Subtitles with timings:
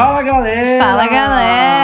[0.00, 0.82] Fala galera!
[0.82, 1.79] Fala galera!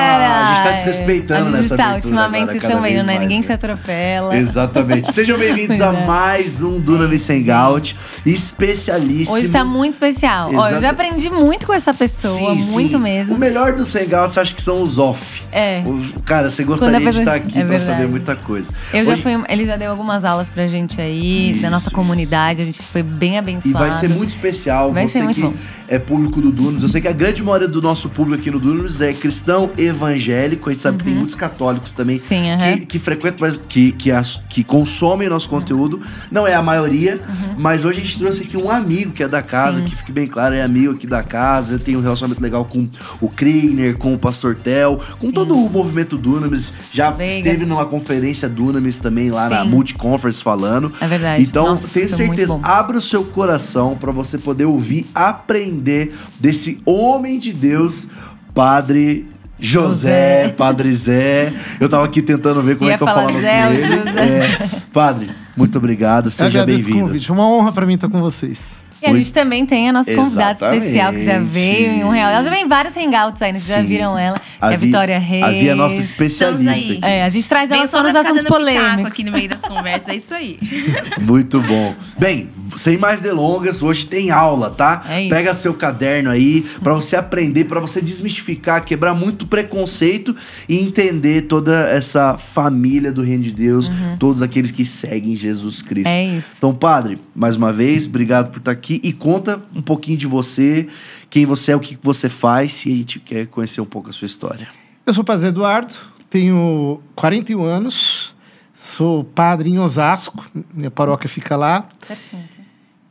[0.68, 3.02] A gente tá se respeitando nessa tá, abertura ultimamente agora, vocês estão vendo, né?
[3.04, 3.42] mais, Ninguém né?
[3.42, 4.36] se atropela.
[4.36, 5.12] Exatamente.
[5.12, 6.06] Sejam bem-vindos a é.
[6.06, 9.36] mais um Dunamis Sem Out, especialíssimo.
[9.36, 10.50] Hoje tá muito especial.
[10.54, 13.02] Ó, eu já aprendi muito com essa pessoa, Sim, muito sim.
[13.02, 13.36] mesmo.
[13.36, 15.42] O melhor dos Outs, acho que são os off.
[15.52, 15.82] É.
[15.86, 18.72] O- Cara, você gostaria a de pessoa- estar aqui é pra saber muita coisa.
[18.92, 21.86] Eu já Hoje- fui, ele já deu algumas aulas pra gente aí, da Isso, nossa
[21.86, 21.90] isso.
[21.94, 23.78] comunidade, a gente foi bem E abençoado.
[23.78, 24.92] vai ser muito especial.
[24.92, 25.54] Vai você ser muito que bom.
[25.88, 26.82] é público do Dunamis.
[26.82, 30.55] Eu sei que a grande maioria do nosso público aqui no Dunamis é cristão evangélico.
[30.64, 32.22] A gente sabe que tem muitos católicos também Uhum.
[32.22, 32.78] Sim, aham.
[32.78, 36.00] que, que frequentam, mas que, que, as- que consomem nosso conteúdo.
[36.30, 37.20] Não é a maioria,
[37.58, 39.86] mas hoje a gente trouxe aqui um amigo que é da casa, Uhum.
[39.86, 39.90] Sim.
[39.92, 42.86] que fique bem claro, é amigo aqui da casa, tem um relacionamento legal com
[43.20, 46.72] o Kriegner, com o Pastor Tel, com todo o movimento Dunamis.
[46.92, 47.34] Já Veiga.
[47.36, 49.70] esteve numa conferência Dunamis também lá na Sim.
[49.70, 50.90] Multiconference falando.
[51.00, 51.42] É verdade.
[51.42, 56.80] Então, Nossa, tenho muito certeza, abra o seu coração para você poder ouvir, aprender desse
[56.84, 58.08] homem de Deus,
[58.54, 59.26] Padre
[59.58, 60.48] José.
[60.56, 61.52] Padre Zé.
[61.80, 64.18] Eu tava aqui tentando ver como Ia é que eu falava Zé com ele.
[64.18, 64.68] É.
[64.92, 67.16] Padre, muito obrigado, seja bem-vindo.
[67.16, 68.85] É uma honra pra mim estar com vocês.
[69.06, 70.78] E a gente também tem a nossa convidada Exatamente.
[70.84, 72.30] especial que já veio em um real.
[72.30, 73.58] Ela já vem em vários hangouts aí, né?
[73.58, 73.88] Vocês já Sim.
[73.88, 74.36] viram ela.
[74.60, 75.44] A é a Vi- Vitória Reis.
[75.44, 76.98] A Vi é nossa especialista aqui.
[77.02, 79.06] É, a gente traz ela Vem só nos assuntos polêmicos.
[79.06, 80.58] aqui no meio das conversas, é isso aí.
[81.20, 81.94] Muito bom.
[82.18, 85.04] Bem, sem mais delongas, hoje tem aula, tá?
[85.08, 85.30] É isso.
[85.30, 90.34] Pega seu caderno aí pra você aprender, pra você desmistificar, quebrar muito preconceito
[90.68, 96.08] e entender toda essa família do Reino de Deus, todos aqueles que seguem Jesus Cristo.
[96.08, 96.14] Uhum.
[96.14, 96.54] É isso.
[96.58, 100.86] Então, padre, mais uma vez, obrigado por estar aqui e conta um pouquinho de você,
[101.30, 104.12] quem você é, o que você faz, e a gente quer conhecer um pouco a
[104.12, 104.68] sua história.
[105.04, 105.94] Eu sou o Padre Eduardo,
[106.28, 108.34] tenho 41 anos,
[108.74, 111.88] sou padre em Osasco, minha paróquia fica lá.
[112.04, 112.42] Certinho.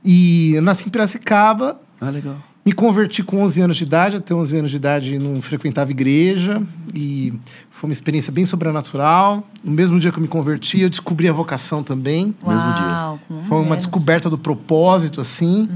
[0.03, 2.37] E eu nasci em Piracicaba, Ah, legal.
[2.65, 6.63] Me converti com 11 anos de idade, até 11 anos de idade não frequentava igreja
[6.95, 7.31] e
[7.69, 9.47] foi uma experiência bem sobrenatural.
[9.63, 12.33] No mesmo dia que eu me converti, eu descobri a vocação também.
[12.45, 12.85] Mesmo dia.
[12.85, 15.69] Uau, Foi uma descoberta do propósito, assim.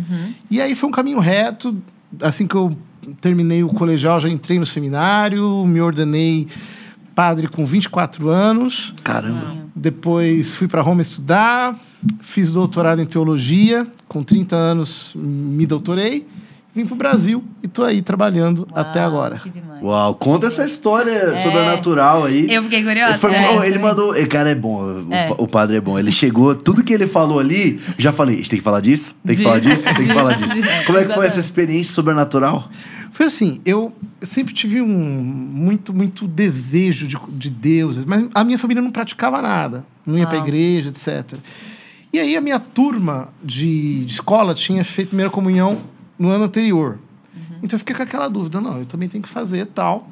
[0.50, 1.78] E aí foi um caminho reto.
[2.22, 2.75] Assim que eu
[3.22, 6.47] terminei o colegial, já entrei no seminário, me ordenei
[7.13, 8.96] padre com 24 anos.
[9.03, 9.58] Caramba.
[9.75, 11.78] Depois fui para Roma estudar,
[12.22, 13.86] fiz doutorado em teologia.
[14.08, 16.25] Com 30 anos me doutorei.
[16.74, 19.41] Vim para o Brasil e estou aí trabalhando Uau, até agora.
[19.81, 22.46] Uau, conta essa história sobrenatural aí.
[22.50, 23.18] Eu fiquei curiosa.
[23.18, 24.13] Foi- oh, ele mandou.
[24.28, 24.84] Cara, é bom.
[24.84, 25.28] o É.
[25.28, 25.97] pa- O, padre é bom.
[25.97, 28.35] Ele chegou, tudo que ele falou ali, já falei.
[28.35, 29.16] A gente tem que falar disso?
[29.25, 29.84] Tem que falar disso?
[29.85, 30.56] Tem que falar disso.
[30.85, 32.69] Como é que foi essa experiência sobrenatural?
[33.12, 33.91] Foi assim, eu
[34.22, 39.41] sempre tive um muito, muito desejo de, de Deus, mas a minha família não praticava
[39.41, 40.47] nada, não ia para Uau.
[40.47, 41.34] igreja, etc.
[42.13, 45.80] E aí a minha turma de, de escola tinha feito primeira comunhão
[46.19, 47.00] no ano anterior.
[47.63, 50.07] Então eu fiquei com aquela dúvida, não, eu também tenho que fazer tal.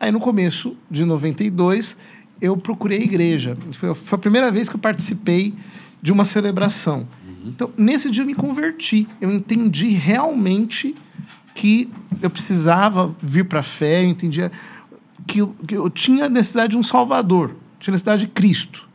[0.00, 1.96] Aí no começo de 92,
[2.40, 3.56] eu procurei a igreja.
[3.72, 5.52] Foi, foi a primeira vez que eu participei
[6.00, 7.06] de uma celebração.
[7.44, 9.08] Então, nesse dia eu me converti.
[9.20, 10.94] Eu entendi realmente
[11.54, 11.88] que
[12.22, 14.52] eu precisava vir para a fé, eu entendia
[15.26, 18.88] que eu, que eu tinha necessidade de um Salvador, tinha necessidade de Cristo.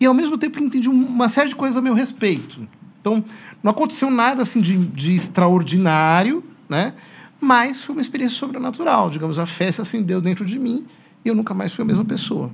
[0.00, 2.66] E ao mesmo tempo entendi um- uma série de coisas a meu respeito.
[3.00, 3.24] Então,
[3.62, 6.94] não aconteceu nada assim de, de extraordinário, né?
[7.40, 9.10] Mas foi uma experiência sobrenatural.
[9.10, 10.84] Digamos, a fé se acendeu dentro de mim
[11.24, 12.50] e eu nunca mais fui a mesma pessoa.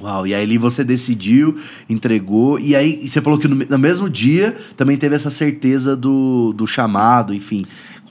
[0.00, 1.56] Uau, e aí ali você decidiu,
[1.88, 6.52] entregou, e aí você falou que no, no mesmo dia também teve essa certeza do,
[6.52, 7.64] do chamado, enfim.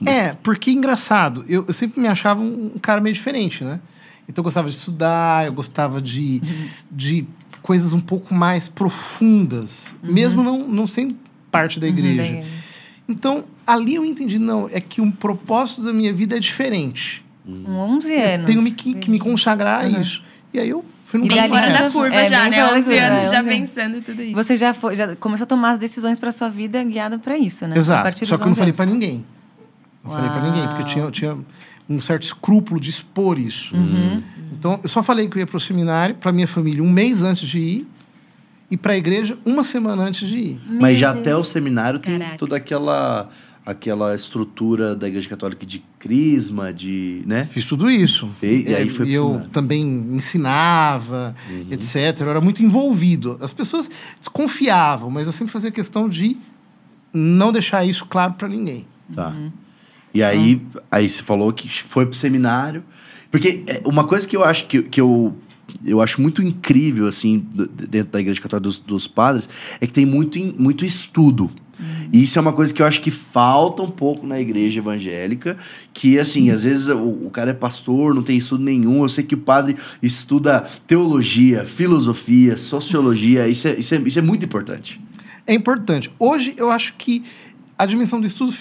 [0.06, 3.80] É, porque engraçado, eu, eu sempre me achava um, um cara meio diferente, né?
[4.28, 6.40] Então eu gostava de estudar, eu gostava de,
[6.90, 7.26] de
[7.62, 11.14] coisas um pouco mais profundas, mesmo não, não sendo
[11.58, 12.16] parte da igreja.
[12.22, 12.48] da igreja.
[13.08, 17.24] Então, ali eu entendi, não, é que o propósito da minha vida é diferente.
[17.44, 18.46] Com 11 anos.
[18.46, 20.22] Tenho me- que, que me consagrar a isso.
[20.52, 22.56] E aí eu fui no E dali fora da já- curva é, já, né?
[22.56, 23.48] fora da 11 curva, anos é, já 11 anos.
[23.60, 24.34] pensando tudo isso.
[24.34, 27.66] Você já, foi, já começou a tomar as decisões pra sua vida guiada pra isso,
[27.66, 27.74] né?
[27.74, 28.02] A Exato.
[28.02, 29.24] partir Só que eu não 11 falei pra ninguém.
[30.02, 31.38] Não falei pra ninguém, porque eu tinha, eu tinha
[31.88, 33.76] um certo escrúpulo de expor isso.
[33.76, 34.22] Uhum.
[34.52, 37.46] Então, eu só falei que eu ia pro seminário, pra minha família, um mês antes
[37.46, 37.88] de ir,
[38.74, 40.60] e pra igreja, uma semana antes de ir.
[40.80, 41.48] Mas já Meu até o Deus.
[41.48, 42.38] seminário tem Caraca.
[42.38, 43.30] toda aquela
[43.66, 47.46] aquela estrutura da Igreja Católica de crisma, de, né?
[47.50, 48.28] Fiz tudo isso.
[48.38, 49.50] Fez, e aí É, foi pro eu seminário.
[49.50, 49.82] também
[50.12, 51.34] ensinava,
[51.70, 52.20] etc.
[52.20, 53.38] Eu era muito envolvido.
[53.40, 53.90] As pessoas
[54.20, 56.36] desconfiavam, mas eu sempre fazia questão de
[57.12, 58.84] não deixar isso claro pra ninguém.
[59.14, 59.32] Tá.
[60.12, 60.60] E aí,
[60.90, 62.84] aí você falou que foi pro seminário.
[63.30, 65.34] Porque é, uma coisa que eu acho que, que eu,
[65.84, 67.46] eu acho muito incrível, assim,
[67.88, 69.48] dentro da Igreja Católica dos, dos padres,
[69.80, 71.50] é que tem muito, muito estudo.
[72.12, 75.56] E isso é uma coisa que eu acho que falta um pouco na igreja evangélica,
[75.92, 79.24] que assim, às vezes o, o cara é pastor, não tem estudo nenhum, eu sei
[79.24, 85.00] que o padre estuda teologia, filosofia, sociologia, isso é, isso é, isso é muito importante.
[85.46, 86.12] É importante.
[86.18, 87.24] Hoje eu acho que
[87.76, 88.54] a dimensão do estudo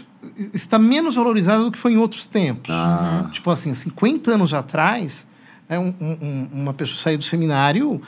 [0.54, 2.70] está menos valorizada do que foi em outros tempos.
[2.72, 3.30] Ah.
[3.32, 5.28] Tipo assim, 50 anos atrás,
[5.70, 8.02] é um- um- uma pessoa sair do seminário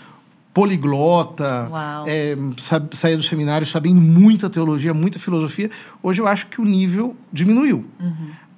[0.54, 1.70] poliglota,
[2.08, 5.70] é, sabe- sair do seminário sabendo muita teologia, muita filosofia.
[6.02, 7.86] Hoje eu acho que o nível diminuiu.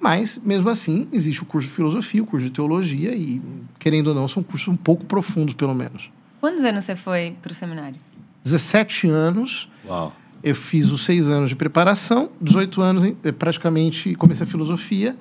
[0.00, 3.42] Mas, mesmo assim, existe o curso de filosofia, o curso de teologia, e,
[3.80, 6.08] querendo ou não, são cursos um pouco profundos, pelo menos.
[6.40, 7.96] Quantos anos você foi pro seminário?
[8.44, 10.14] 17 anos, Uau.
[10.40, 15.16] eu fiz os seis anos de preparação, 18 anos eh, praticamente comecei a filosofia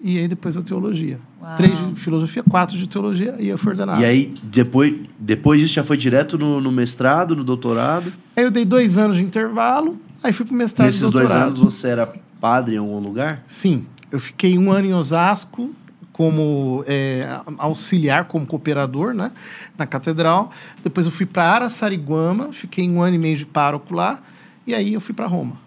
[0.00, 1.18] e aí depois a teologia.
[1.40, 1.56] Uau.
[1.56, 4.00] Três de filosofia, quatro de teologia e eu fui ordenado.
[4.00, 8.12] E aí, depois, depois disso, já foi direto no, no mestrado, no doutorado?
[8.36, 11.44] Aí eu dei dois anos de intervalo, aí fui pro mestrado e Nesses dois doutorado.
[11.46, 13.42] anos, você era padre em algum lugar?
[13.46, 15.74] Sim, eu fiquei um ano em Osasco
[16.12, 17.28] como eh,
[17.58, 19.32] auxiliar, como cooperador, né,
[19.76, 20.50] na catedral.
[20.82, 24.22] Depois eu fui para Araçariguama, fiquei um ano e meio de pároco lá,
[24.66, 25.60] e aí eu fui para Roma.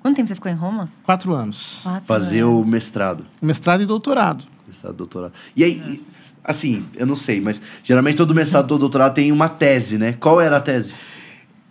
[0.00, 0.88] Quanto tempo você ficou em Roma?
[1.04, 1.80] Quatro anos.
[1.82, 2.62] Quatro Fazer anos.
[2.62, 3.26] o mestrado.
[3.40, 4.44] Mestrado e doutorado.
[4.66, 5.32] Mestrado, doutorado.
[5.54, 6.00] E aí,
[6.44, 10.12] assim, eu não sei, mas geralmente todo mestrado, todo doutorado tem uma tese, né?
[10.14, 10.94] Qual era a tese?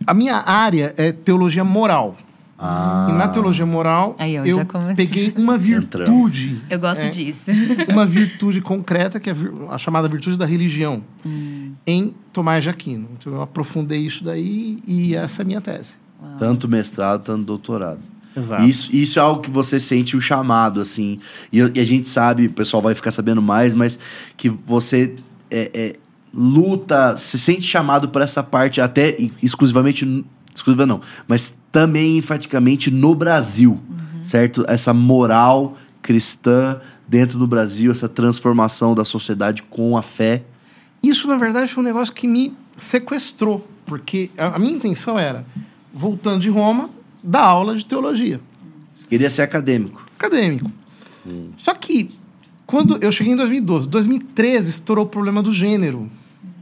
[0.05, 2.15] A minha área é teologia moral.
[2.61, 3.07] Ah.
[3.09, 7.07] E na teologia moral, Aí, eu já come- peguei uma virtude, Eu gosto É.
[7.09, 7.51] disso.
[7.87, 9.33] uma virtude concreta, que é
[9.71, 11.71] a chamada virtude da religião, Hum.
[11.87, 13.07] em Tomás de Aquino.
[13.17, 15.93] Então eu aprofundei isso daí e essa é a minha tese.
[16.37, 17.99] Tanto mestrado, tanto doutorado.
[18.35, 18.63] Exato.
[18.63, 21.19] Isso, isso é algo que você sente o chamado, assim.
[21.51, 23.99] E, e a gente sabe, o pessoal vai ficar sabendo mais, mas
[24.37, 25.15] que você
[25.49, 25.95] é, é,
[26.33, 30.25] luta, se sente chamado para essa parte, até exclusivamente.
[30.53, 33.79] Exclusiva não, mas também enfaticamente no Brasil,
[34.21, 34.65] certo?
[34.67, 40.43] Essa moral cristã dentro do Brasil, essa transformação da sociedade com a fé.
[41.01, 45.45] Isso, na verdade, foi um negócio que me sequestrou, porque a, a minha intenção era,
[45.93, 46.89] voltando de Roma,
[47.23, 48.39] dar aula de teologia.
[49.09, 50.05] Queria ser acadêmico.
[50.17, 50.71] acadêmico.
[51.57, 52.09] Só que,
[52.65, 56.09] quando eu cheguei em 2012, 2013 estourou o problema do gênero.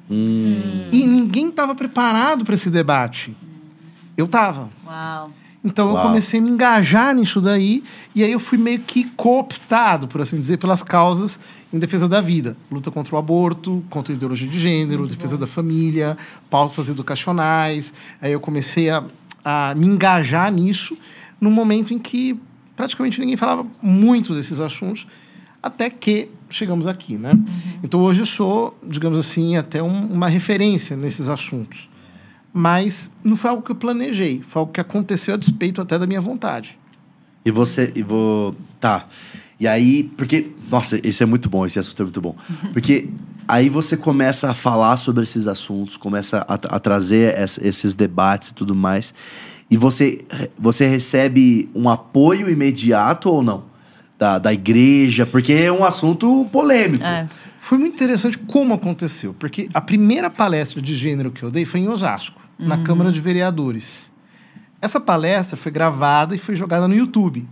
[0.10, 3.36] E ninguém estava preparado para esse debate.
[4.16, 4.70] Eu estava.
[4.86, 5.32] Uau.
[5.64, 5.98] Então Uau.
[5.98, 7.84] eu comecei a me engajar nisso daí,
[8.16, 11.40] e aí eu fui meio que cooptado, por assim dizer, pelas causas
[11.74, 12.56] em defesa da vida.
[12.72, 16.18] Luta contra o aborto, contra a ideologia de gênero, defesa da família,
[16.50, 17.94] pautas educacionais.
[18.22, 19.04] Aí eu comecei a,
[19.50, 20.98] a me engajar nisso
[21.40, 22.38] num momento em que
[22.76, 25.08] praticamente ninguém falava muito desses assuntos,
[25.64, 27.32] até que chegamos aqui, né?
[27.82, 31.90] Então hoje eu sou, digamos assim, até um- uma referência nesses assuntos.
[32.54, 36.06] Mas não foi algo que eu planejei, foi algo que aconteceu a despeito até da
[36.08, 36.78] minha vontade.
[37.46, 37.92] E você.
[37.96, 38.56] E vou.
[38.80, 39.06] Tá.
[39.60, 40.04] E aí.
[40.18, 40.52] Porque.
[40.70, 42.36] Nossa, esse é muito bom, esse assunto é muito bom.
[42.74, 43.10] Porque
[43.48, 48.50] aí você começa a falar sobre esses assuntos, começa a, a trazer ess- esses debates
[48.50, 49.14] e tudo mais.
[49.70, 50.20] E você,
[50.58, 53.66] você recebe um apoio imediato ou não?
[54.18, 57.04] Da, da igreja, porque é um assunto polêmico.
[57.04, 57.28] É.
[57.60, 61.82] Foi muito interessante como aconteceu, porque a primeira palestra de gênero que eu dei foi
[61.82, 64.10] em Osasco, na Câmara de Vereadores.
[64.82, 67.48] Essa palestra foi gravada e foi jogada no YouTube.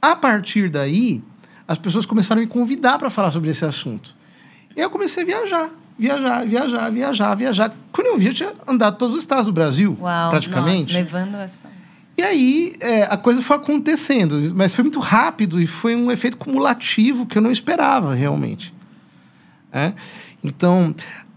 [0.00, 1.22] A partir daí,
[1.66, 4.14] as pessoas começaram a me convidar para falar sobre esse assunto.
[4.76, 7.76] E eu comecei a viajar, viajar, viajar, viajar, viajar.
[7.90, 10.30] Quando eu vi, eu tinha andado todos os estados do Brasil, Uau.
[10.30, 10.92] praticamente.
[10.92, 11.58] Nossa, levando essa...
[12.18, 16.36] E aí é, a coisa foi acontecendo, mas foi muito rápido e foi um efeito
[16.36, 18.72] cumulativo que eu não esperava realmente.
[19.72, 19.92] É?
[20.42, 20.94] Então,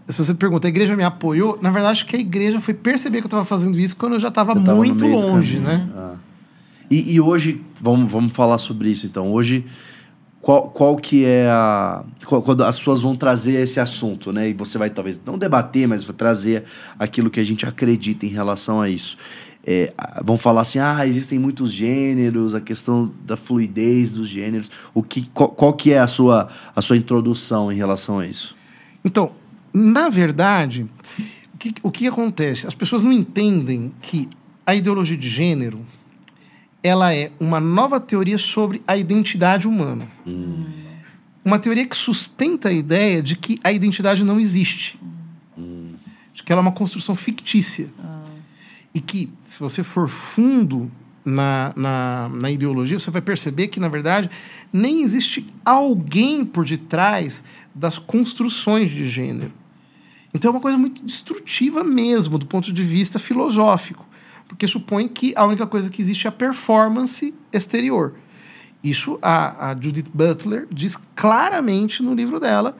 [0.08, 1.58] se você pergunta, a igreja me apoiou?
[1.60, 4.20] Na verdade, acho que a igreja foi perceber que eu estava fazendo isso quando eu
[4.20, 5.86] já estava muito longe, né?
[5.94, 6.14] Ah.
[6.90, 9.30] E, e hoje, vamos, vamos falar sobre isso então.
[9.30, 9.64] Hoje,
[10.40, 12.02] qual, qual que é a.
[12.24, 14.48] quando as pessoas vão trazer esse assunto, né?
[14.48, 16.64] E você vai talvez não debater, mas vai trazer
[16.98, 19.18] aquilo que a gente acredita em relação a isso.
[19.62, 19.92] É,
[20.24, 24.70] vão falar assim, ah, existem muitos gêneros, a questão da fluidez dos gêneros.
[24.94, 28.56] O que, qual, qual que é a sua, a sua introdução em relação a isso?
[29.04, 29.32] Então,
[29.74, 30.88] na verdade,
[31.52, 32.66] o que, o que acontece?
[32.66, 34.26] As pessoas não entendem que
[34.64, 35.84] a ideologia de gênero
[36.82, 40.08] ela é uma nova teoria sobre a identidade humana.
[41.44, 44.98] Uma teoria que sustenta a ideia de que a identidade não existe.
[46.32, 47.90] De que ela é uma construção fictícia.
[48.94, 50.90] E que, se você for fundo
[51.24, 54.30] na, na, na ideologia, você vai perceber que, na verdade,
[54.72, 57.44] nem existe alguém por detrás
[57.74, 59.52] das construções de gênero.
[60.32, 64.06] Então é uma coisa muito destrutiva mesmo, do ponto de vista filosófico.
[64.50, 68.14] Porque supõe que a única coisa que existe é a performance exterior.
[68.82, 72.76] Isso a, a Judith Butler diz claramente no livro dela,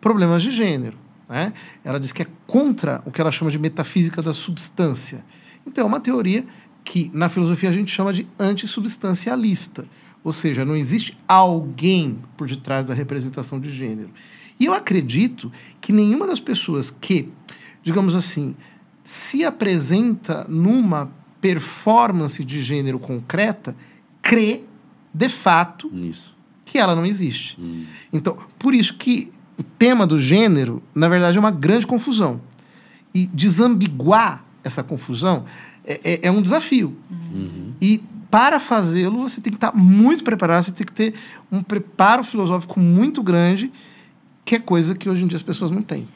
[0.00, 0.98] Problemas de Gênero.
[1.28, 1.52] Né?
[1.84, 5.24] Ela diz que é contra o que ela chama de metafísica da substância.
[5.64, 6.44] Então, é uma teoria
[6.82, 9.86] que na filosofia a gente chama de antissubstancialista.
[10.24, 14.10] Ou seja, não existe alguém por detrás da representação de gênero.
[14.58, 17.28] E eu acredito que nenhuma das pessoas que,
[17.80, 18.56] digamos assim,
[19.04, 23.76] se apresenta numa performance de gênero concreta,
[24.20, 24.62] crê
[25.12, 26.34] de fato Nisso.
[26.64, 27.58] que ela não existe.
[28.12, 32.40] Então, por isso que o tema do gênero, na verdade, é uma grande confusão.
[33.14, 35.44] E desambiguar essa confusão
[35.84, 36.96] é, é- é um desafio.
[37.80, 41.14] E para fazê-lo, você tem que estar muito preparado, você tem que ter
[41.50, 43.70] um preparo filosófico muito grande,
[44.44, 46.08] que é coisa que hoje em dia as pessoas não têm.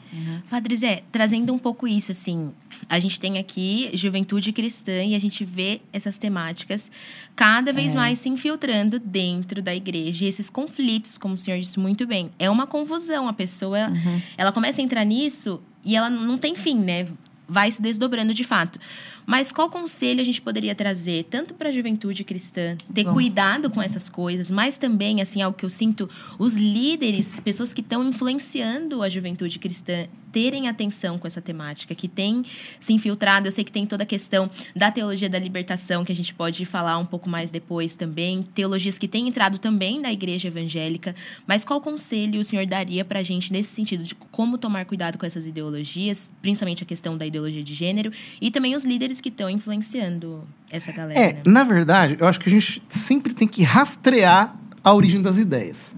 [0.49, 2.51] Padre Zé, trazendo um pouco isso, assim,
[2.89, 6.89] a gente tem aqui juventude cristã e a gente vê essas temáticas
[7.35, 10.23] cada vez mais se infiltrando dentro da igreja.
[10.23, 13.27] E esses conflitos, como o senhor disse muito bem, é uma confusão.
[13.27, 13.91] A pessoa,
[14.37, 17.07] ela começa a entrar nisso e ela não tem fim, né?
[17.47, 18.79] Vai se desdobrando de fato.
[19.25, 23.13] Mas qual conselho a gente poderia trazer, tanto para a juventude cristã, ter Bom.
[23.13, 27.81] cuidado com essas coisas, mas também, assim, algo que eu sinto, os líderes, pessoas que
[27.81, 32.43] estão influenciando a juventude cristã, terem atenção com essa temática, que tem
[32.79, 33.47] se infiltrado.
[33.47, 36.65] Eu sei que tem toda a questão da teologia da libertação, que a gente pode
[36.65, 38.43] falar um pouco mais depois também.
[38.53, 41.15] Teologias que têm entrado também na igreja evangélica.
[41.45, 45.17] Mas qual conselho o senhor daria para a gente nesse sentido de como tomar cuidado
[45.17, 49.29] com essas ideologias, principalmente a questão da ideologia de gênero, e também os líderes que
[49.29, 51.19] estão influenciando essa galera?
[51.19, 51.41] É, né?
[51.45, 55.95] na verdade, eu acho que a gente sempre tem que rastrear a origem das ideias,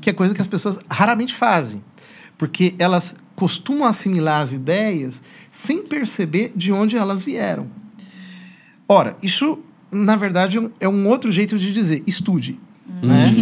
[0.00, 1.82] que é coisa que as pessoas raramente fazem,
[2.36, 7.68] porque elas costumam assimilar as ideias sem perceber de onde elas vieram.
[8.88, 9.58] Ora, isso,
[9.90, 12.58] na verdade, é um- é outro jeito de dizer estude.
[13.02, 13.32] Né?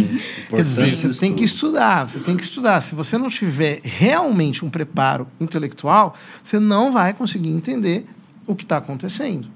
[0.49, 2.79] Quer dizer, você tem que estudar, você tem que estudar.
[2.81, 8.05] Se você não tiver realmente um preparo intelectual, você não vai conseguir entender
[8.47, 9.47] o que está acontecendo.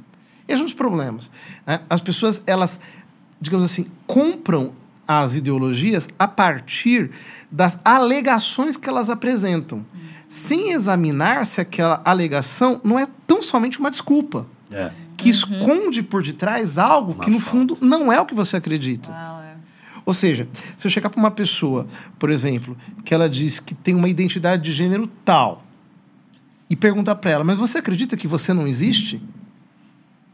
[0.47, 1.31] Esses são os problemas.
[1.65, 1.79] né?
[1.89, 2.79] As pessoas, elas,
[3.39, 4.73] digamos assim, compram
[5.07, 7.11] as ideologias a partir
[7.51, 9.85] das alegações que elas apresentam,
[10.35, 14.91] sem examinar se aquela alegação não é tão somente uma desculpa, É.
[15.15, 19.09] que esconde por detrás algo que, no fundo, não é o que você acredita.
[19.11, 19.55] Uau, é.
[20.05, 21.87] Ou seja, se eu chegar para uma pessoa,
[22.19, 22.75] por exemplo,
[23.05, 25.61] que ela diz que tem uma identidade de gênero tal,
[26.69, 29.21] e perguntar para ela, mas você acredita que você não existe?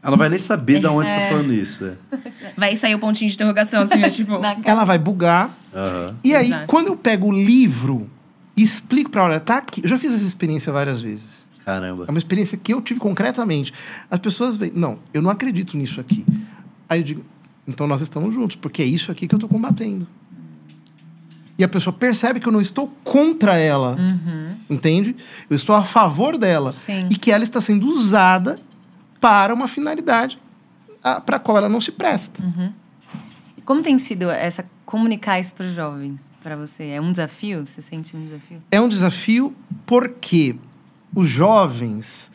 [0.02, 1.84] Ela vai nem saber de onde você tá falando isso.
[1.84, 1.96] É.
[2.58, 4.32] Vai sair o pontinho de interrogação, assim, é tipo...
[4.64, 5.48] Ela vai bugar.
[5.72, 6.16] Aham.
[6.24, 6.66] E aí, Exato.
[6.66, 8.10] quando eu pego o livro
[8.56, 9.82] explico para ela, tá aqui.
[9.82, 11.48] Eu já fiz essa experiência várias vezes.
[11.64, 12.04] Caramba.
[12.06, 13.72] É uma experiência que eu tive concretamente.
[14.10, 16.24] As pessoas veem, não, eu não acredito nisso aqui.
[16.88, 17.24] Aí eu digo,
[17.66, 20.06] então nós estamos juntos, porque é isso aqui que eu estou combatendo.
[21.58, 23.96] E a pessoa percebe que eu não estou contra ela,
[24.68, 25.14] entende?
[25.48, 26.72] Eu estou a favor dela.
[26.72, 27.06] Sim.
[27.10, 28.58] E que ela está sendo usada
[29.20, 30.40] para uma finalidade
[31.24, 32.42] para a qual ela não se presta.
[32.42, 32.72] E
[33.64, 36.88] como tem sido essa comunicar isso para os jovens, para você?
[36.88, 37.66] É um desafio?
[37.66, 38.58] Você sente um desafio?
[38.70, 39.54] É um desafio
[39.86, 40.56] porque
[41.14, 42.30] os jovens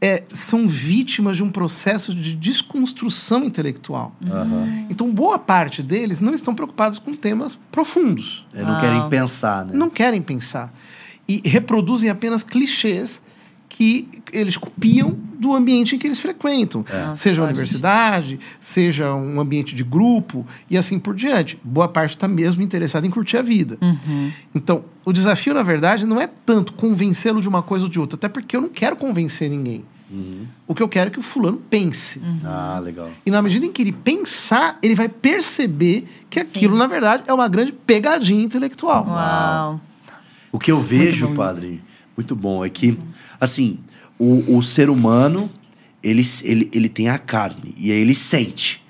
[0.00, 4.14] é, são vítimas de um processo de desconstrução intelectual.
[4.24, 4.86] Aham.
[4.88, 8.46] Então, boa parte deles não estão preocupados com temas profundos.
[8.54, 8.80] É, não Uau.
[8.80, 9.72] querem pensar, né?
[9.74, 10.72] Não querem pensar.
[11.28, 13.22] E reproduzem apenas clichês
[13.68, 16.84] que eles copiam do ambiente em que eles frequentam.
[16.90, 21.58] Nossa, seja a universidade, seja um ambiente de grupo e assim por diante.
[21.62, 23.78] Boa parte está mesmo interessada em curtir a vida.
[24.54, 28.16] Então, o desafio, na verdade, não é tanto convencê-lo de uma coisa ou de outra,
[28.16, 29.84] até porque eu não quero convencer ninguém.
[30.66, 32.20] O que eu quero é que o fulano pense.
[32.42, 33.10] Ah, legal.
[33.26, 37.32] E na medida em que ele pensar, ele vai perceber que aquilo, na verdade, é
[37.32, 39.06] uma grande pegadinha intelectual.
[39.06, 39.80] Uau.
[40.50, 41.82] O que eu vejo, padre,
[42.16, 42.98] muito bom, é que,
[43.40, 43.78] assim,
[44.18, 45.50] o, o ser humano,
[46.02, 48.84] ele, ele, ele tem a carne, e aí ele sente.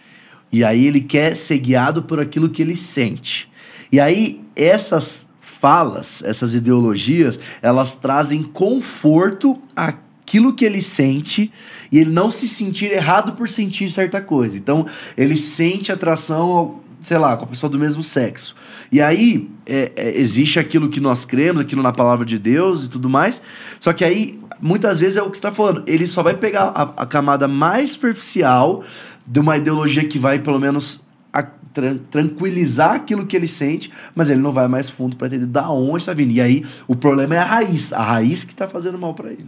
[0.51, 3.51] E aí ele quer ser guiado por aquilo que ele sente.
[3.93, 11.53] E aí essas falas, essas ideologias, elas trazem conforto àquilo que ele sente
[11.91, 14.57] e ele não se sentir errado por sentir certa coisa.
[14.57, 14.87] Então,
[15.17, 18.55] ele sente atração sei lá, com a pessoa do mesmo sexo.
[18.91, 22.89] E aí, é, é, existe aquilo que nós cremos, aquilo na palavra de Deus e
[22.91, 23.43] tudo mais.
[23.79, 25.83] Só que aí, muitas vezes é o que você está falando.
[25.87, 28.83] Ele só vai pegar a, a camada mais superficial
[29.27, 31.01] de uma ideologia que vai, pelo menos,
[31.33, 35.47] a- tran- tranquilizar aquilo que ele sente, mas ele não vai mais fundo para entender
[35.47, 36.31] da onde está vindo.
[36.33, 37.93] E aí, o problema é a raiz.
[37.93, 39.47] A raiz que está fazendo mal para ele.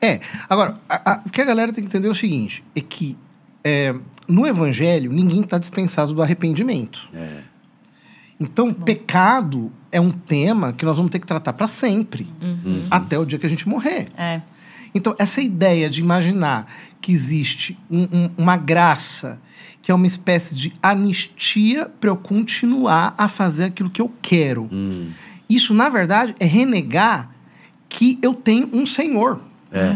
[0.00, 0.20] É.
[0.50, 3.16] Agora, a- a- o que a galera tem que entender é o seguinte: é que
[3.64, 3.94] é,
[4.28, 7.00] no evangelho ninguém está dispensado do arrependimento.
[7.14, 7.38] É.
[8.40, 12.26] Então, pecado é um tema que nós vamos ter que tratar para sempre,
[12.90, 14.08] até o dia que a gente morrer.
[14.16, 14.40] É.
[14.94, 16.66] Então, essa ideia de imaginar
[17.00, 19.40] que existe um- um- uma graça,
[19.82, 24.68] que é uma espécie de anistia para eu continuar a fazer aquilo que eu quero.
[25.48, 27.30] Isso, na verdade, é renegar
[27.88, 29.40] que eu tenho um Senhor.
[29.70, 29.90] É.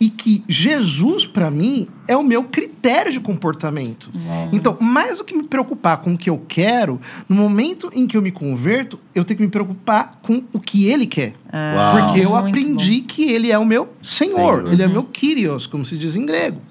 [0.00, 4.10] E que Jesus, para mim, é o meu critério de comportamento.
[4.50, 8.16] Então, mais do que me preocupar com o que eu quero, no momento em que
[8.16, 11.34] eu me converto, eu tenho que me preocupar com o que ele quer.
[11.52, 12.06] Uau.
[12.06, 14.72] Porque eu Muito aprendi que ele é o meu Senhor, Senhor.
[14.72, 16.62] ele é o meu Kyrios, como se diz em grego.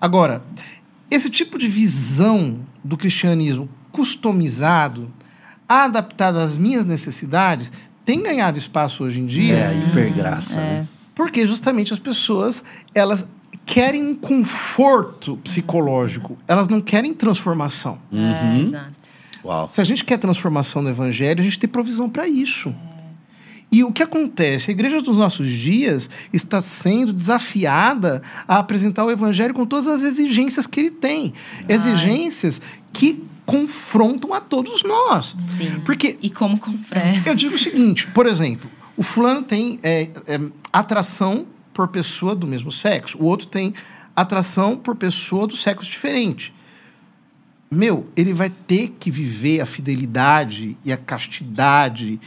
[0.00, 0.44] Agora,
[1.10, 5.10] esse tipo de visão do cristianismo customizado,
[5.68, 7.72] adaptado às minhas necessidades,
[8.04, 9.54] tem ganhado espaço hoje em dia.
[9.54, 10.88] É, a hipergraça, né?
[11.18, 12.62] Porque justamente as pessoas,
[12.94, 13.26] elas
[13.66, 17.98] querem um conforto psicológico, elas não querem transformação.
[18.12, 18.94] É, exato.
[19.44, 19.68] Uau.
[19.68, 22.72] Se a gente quer transformação no evangelho, a gente tem provisão para isso.
[23.72, 24.70] E o que acontece?
[24.70, 30.02] A igreja dos nossos dias está sendo desafiada a apresentar o evangelho com todas as
[30.02, 31.32] exigências que ele tem.
[31.68, 35.34] Exigências que confrontam a todos nós.
[35.36, 35.80] Sim.
[35.84, 37.28] Porque E como confronta.
[37.28, 40.40] eu digo o seguinte, por exemplo, o fulano tem é, é,
[40.72, 43.72] atração por pessoa do mesmo sexo, o outro tem
[44.14, 46.52] atração por pessoa do sexo diferente.
[47.70, 52.18] Meu, ele vai ter que viver a fidelidade e a castidade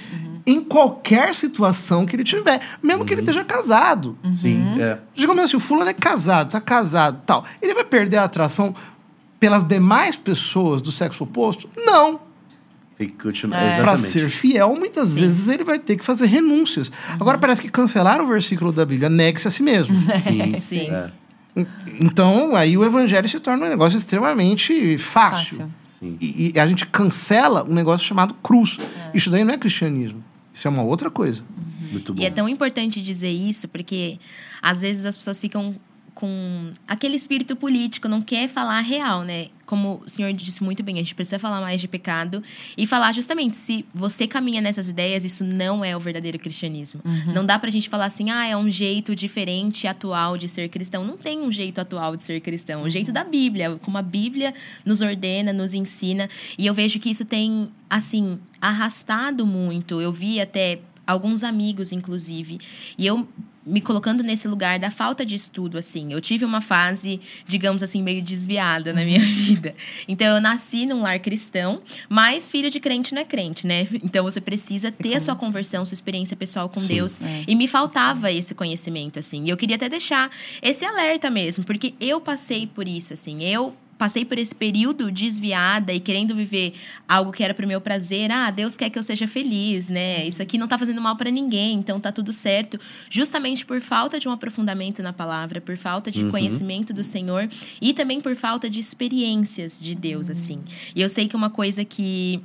[0.46, 4.18] em qualquer situação que ele tiver, mesmo que ele esteja casado.
[4.32, 5.00] Sim, é.
[5.14, 7.44] Digamos assim, o fulano é casado, tá casado tal.
[7.62, 8.74] Ele vai perder a atração
[9.40, 11.68] pelas demais pessoas do sexo oposto?
[11.76, 12.31] Não.
[13.02, 13.58] Tem que continuar.
[13.58, 14.08] Para Exatamente.
[14.10, 16.92] ser fiel, muitas vezes ele vai ter que fazer renúncias.
[17.20, 19.96] Agora parece que cancelaram o versículo da Bíblia, negue-se a si mesmo.
[20.22, 20.88] Sim, Sim.
[20.92, 21.10] É.
[22.00, 25.58] então, aí o evangelho se torna um negócio extremamente fácil.
[25.58, 25.72] Fácil.
[26.00, 26.16] Sim.
[26.22, 28.78] E, e a gente cancela um negócio chamado cruz.
[29.16, 30.24] Isso daí não é cristianismo.
[30.54, 31.44] Isso é uma outra coisa.
[31.92, 32.22] Muito bom.
[32.22, 34.20] E é tão importante dizer isso, porque
[34.62, 35.76] às vezes as pessoas ficam
[36.14, 39.48] com aquele espírito político, não quer falar a real, né?
[39.66, 42.44] Como o senhor disse muito bem, a gente precisa falar mais de pecado
[42.78, 47.02] e falar justamente se você caminha nessas ideias, isso não é o verdadeiro cristianismo.
[47.34, 51.06] Não dá pra gente falar assim, ah, é um jeito diferente, atual de ser cristão.
[51.06, 54.02] Não tem um jeito atual de ser cristão, é o jeito da Bíblia, como a
[54.02, 54.54] Bíblia
[54.86, 56.30] nos ordena, nos ensina.
[56.58, 60.02] E eu vejo que isso tem, assim, arrastado muito.
[60.02, 62.60] Eu vi até alguns amigos, inclusive.
[62.98, 63.28] E eu
[63.66, 66.12] me colocando nesse lugar da falta de estudo, assim.
[66.12, 69.76] Eu tive uma fase, digamos assim, meio desviada na minha vida.
[70.08, 73.88] Então, eu nasci num lar cristão, mas filho de crente não é crente, né?
[74.04, 77.20] Então, você precisa ter a sua conversão, sua experiência pessoal com Deus.
[77.48, 79.46] E me faltava esse conhecimento, assim.
[79.46, 80.30] E eu queria até deixar
[80.62, 83.44] esse alerta mesmo, porque eu passei por isso, assim.
[83.44, 86.74] Eu passei por esse período desviada e querendo viver
[87.08, 88.32] algo que era pro meu prazer.
[88.32, 90.26] Ah, Deus quer que eu seja feliz, né?
[90.26, 92.80] Isso aqui não tá fazendo mal para ninguém, então tá tudo certo.
[93.12, 97.48] Justamente por falta de um aprofundamento na palavra, por falta de conhecimento do Senhor
[97.80, 100.64] e também por falta de experiências de Deus, assim.
[100.96, 102.42] E eu sei que uma coisa que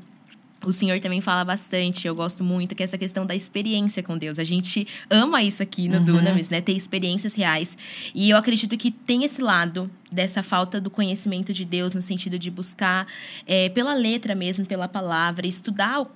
[0.66, 4.18] o senhor também fala bastante, eu gosto muito, que é essa questão da experiência com
[4.18, 4.38] Deus.
[4.38, 6.60] A gente ama isso aqui no Dunamis, né?
[6.60, 7.78] Ter experiências reais.
[8.12, 12.38] E eu acredito que tem esse lado dessa falta do conhecimento de Deus, no sentido
[12.38, 13.06] de buscar
[13.46, 16.10] é, pela letra mesmo, pela palavra, estudar o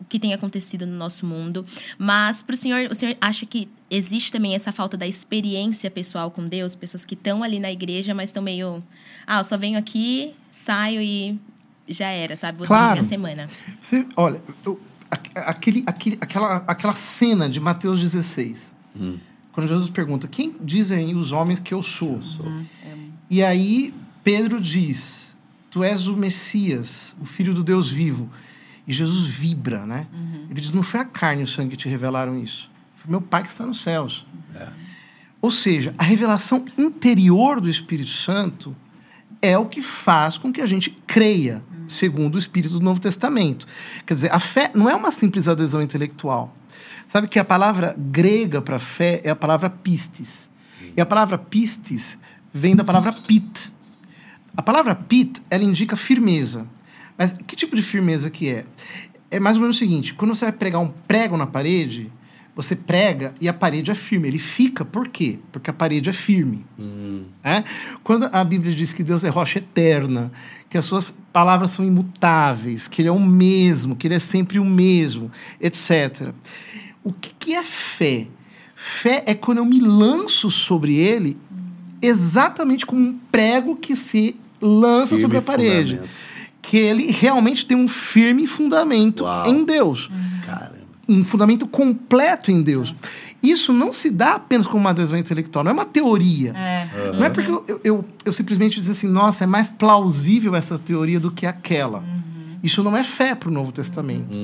[0.00, 1.64] o que tem acontecido no nosso mundo.
[1.98, 6.30] Mas para o senhor, o senhor acha que existe também essa falta da experiência pessoal
[6.30, 6.74] com Deus?
[6.74, 8.82] Pessoas que estão ali na igreja, mas estão meio...
[9.26, 11.38] Ah, eu só venho aqui, saio e
[11.88, 12.58] já era, sabe?
[12.58, 12.92] Seguir Claro.
[12.94, 13.46] minha semana.
[13.80, 18.74] Você, olha, eu- a- aquele, aquele, aquela, aquela cena de Mateus 16,
[19.52, 22.18] quando Jesus pergunta: Quem dizem os homens que eu sou?
[23.30, 23.92] E aí
[24.24, 25.34] Pedro diz:
[25.70, 28.28] Tu és o Messias, o filho do Deus vivo.
[28.88, 30.06] E Jesus vibra, né?
[30.50, 33.20] Ele diz: Não foi a carne e o sangue que te revelaram isso, foi meu
[33.20, 34.24] Pai que está nos céus.
[35.40, 38.74] Ou seja, a revelação interior do Espírito Santo
[39.42, 43.66] é o que faz com que a gente creia, segundo o Espírito do Novo Testamento.
[44.06, 46.54] Quer dizer, a fé não é uma simples adesão intelectual.
[47.06, 50.50] Sabe que a palavra grega para fé é a palavra pistis.
[50.96, 52.18] E a palavra pistis
[52.52, 53.72] vem da palavra pit.
[54.56, 56.66] A palavra pit, ela indica firmeza.
[57.16, 58.64] Mas que tipo de firmeza que é?
[59.30, 62.10] É mais ou menos o seguinte, quando você vai pregar um prego na parede,
[62.54, 64.28] você prega e a parede é firme.
[64.28, 65.38] Ele fica por quê?
[65.52, 66.64] Porque a parede é firme.
[67.44, 67.62] É?
[68.02, 70.32] Quando a Bíblia diz que Deus é rocha eterna,
[70.68, 74.58] que as suas palavras são imutáveis, que Ele é o mesmo, que Ele é sempre
[74.58, 76.30] o mesmo, etc.
[77.04, 78.26] O que, que é fé?
[78.74, 81.38] Fé é quando eu me lanço sobre ele
[82.02, 85.90] exatamente como um prego que se lança Firme sobre a parede.
[85.92, 86.10] fundamento.
[86.62, 89.48] Que ele realmente tem um firme fundamento Uau.
[89.48, 90.10] em Deus.
[90.44, 90.76] Caramba.
[91.08, 92.92] Um fundamento completo em Deus.
[93.50, 96.52] Isso não se dá apenas com uma adesão intelectual, não é uma teoria.
[96.56, 97.12] É.
[97.12, 100.78] Não é porque eu, eu, eu, eu simplesmente dizer assim, nossa, é mais plausível essa
[100.78, 102.02] teoria do que aquela.
[102.62, 104.36] Isso não é fé para o Novo Testamento.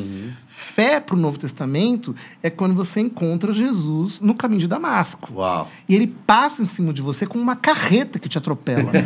[0.47, 5.33] Fé para o Novo Testamento é quando você encontra Jesus no caminho de Damasco.
[5.35, 5.69] Uau.
[5.89, 8.93] E ele passa em cima de você com uma carreta que te atropela.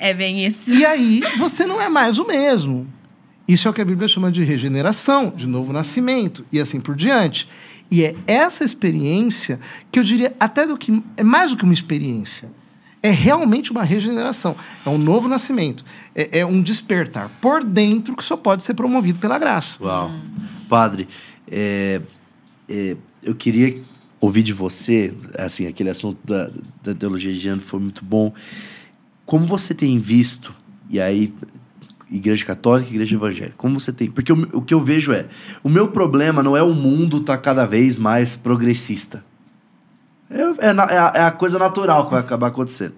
[0.00, 0.72] É bem isso.
[0.72, 2.86] e aí você não é mais o mesmo.
[3.48, 6.94] Isso é o que a Bíblia chama de regeneração, de novo nascimento e assim por
[6.94, 7.48] diante.
[7.90, 9.58] E é essa experiência
[9.90, 12.50] que eu diria até do que é mais do que uma experiência.
[13.02, 15.84] É realmente uma regeneração, é um novo nascimento,
[16.14, 19.78] é, é um despertar por dentro que só pode ser promovido pela graça.
[19.80, 20.10] Uau.
[20.68, 21.08] Padre,
[21.50, 22.02] é,
[22.68, 23.80] é, eu queria
[24.20, 26.50] ouvir de você, assim, aquele assunto da,
[26.82, 28.32] da teologia de gênero foi muito bom.
[29.24, 30.54] Como você tem visto,
[30.90, 31.32] e aí,
[32.10, 34.10] igreja católica e igreja evangélica, como você tem...
[34.10, 35.26] Porque o, o que eu vejo é,
[35.62, 39.24] o meu problema não é o mundo estar cada vez mais progressista.
[40.30, 42.94] É, é, é a, é a coisa natural que vai acabar acontecendo.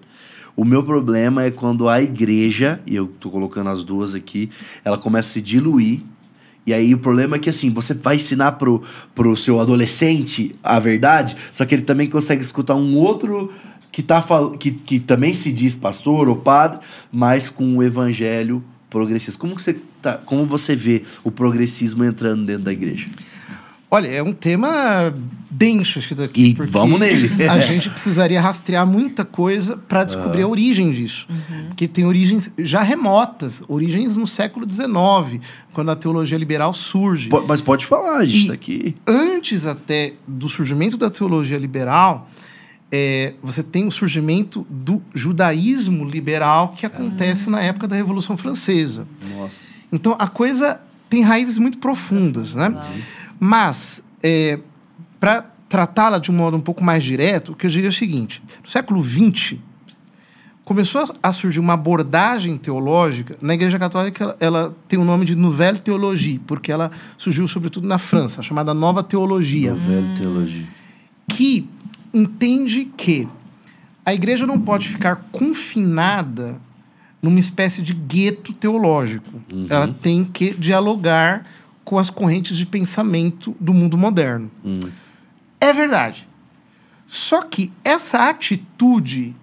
[0.55, 4.49] O meu problema é quando a igreja, e eu tô colocando as duas aqui,
[4.83, 6.01] ela começa a se diluir.
[6.65, 8.83] E aí o problema é que assim, você vai ensinar pro,
[9.15, 13.51] pro seu adolescente a verdade, só que ele também consegue escutar um outro
[13.91, 14.23] que, tá
[14.59, 16.79] que, que também se diz pastor ou padre,
[17.11, 19.39] mas com o evangelho progressista.
[19.39, 23.07] Como, que você tá, como você vê o progressismo entrando dentro da igreja?
[23.93, 25.13] Olha, é um tema
[25.49, 26.55] denso isso daqui.
[26.57, 27.29] E vamos nele.
[27.49, 31.27] A gente precisaria rastrear muita coisa para descobrir a origem disso.
[31.67, 35.41] Porque tem origens já remotas, origens no século XIX,
[35.73, 37.27] quando a teologia liberal surge.
[37.27, 38.95] Po- Mas pode falar, a gente E- tá aqui.
[39.05, 42.29] Antes até do surgimento da teologia liberal,
[42.91, 49.07] é, você tem o surgimento do judaísmo liberal que acontece na época da Revolução Francesa.
[49.37, 49.67] Nossa.
[49.91, 52.75] Então a coisa tem raízes muito profundas, né?
[53.39, 54.59] Mas é,
[55.19, 57.93] para tratá-la de um modo um pouco mais direto, o que eu diria é o
[57.93, 59.55] seguinte: no século XX
[60.63, 64.35] começou a- surgir uma abordagem teológica na Igreja Católica.
[64.39, 69.03] Ela, tem o nome de Nouvelle Théologie, porque ela surgiu sobretudo na França, chamada Nova
[69.03, 70.65] Teologia Novela teologia.
[71.29, 71.67] que
[72.13, 73.27] entende que
[74.05, 76.59] a igreja não pode ficar confinada
[77.21, 79.41] numa espécie de gueto teológico.
[79.69, 81.45] Ela tem que dialogar
[81.83, 84.49] com as correntes de pensamento do mundo moderno.
[85.59, 86.27] É verdade.
[87.05, 89.35] Só que essa atitude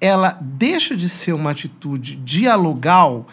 [0.00, 3.26] ela deixa de ser uma atitude dialogal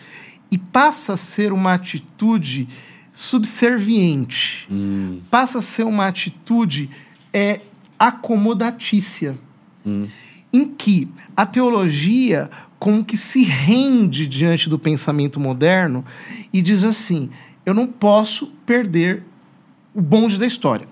[0.52, 2.68] e passa a ser uma atitude
[3.12, 4.68] subserviente.
[5.30, 6.90] Passa a ser uma atitude
[7.32, 7.62] é,
[7.98, 9.38] acomodatícia.
[10.52, 16.06] Em que a teologia como que se rende diante do pensamento moderno
[16.54, 17.30] e diz assim:
[17.66, 19.24] eu não posso perder
[19.94, 20.88] o bonde da história.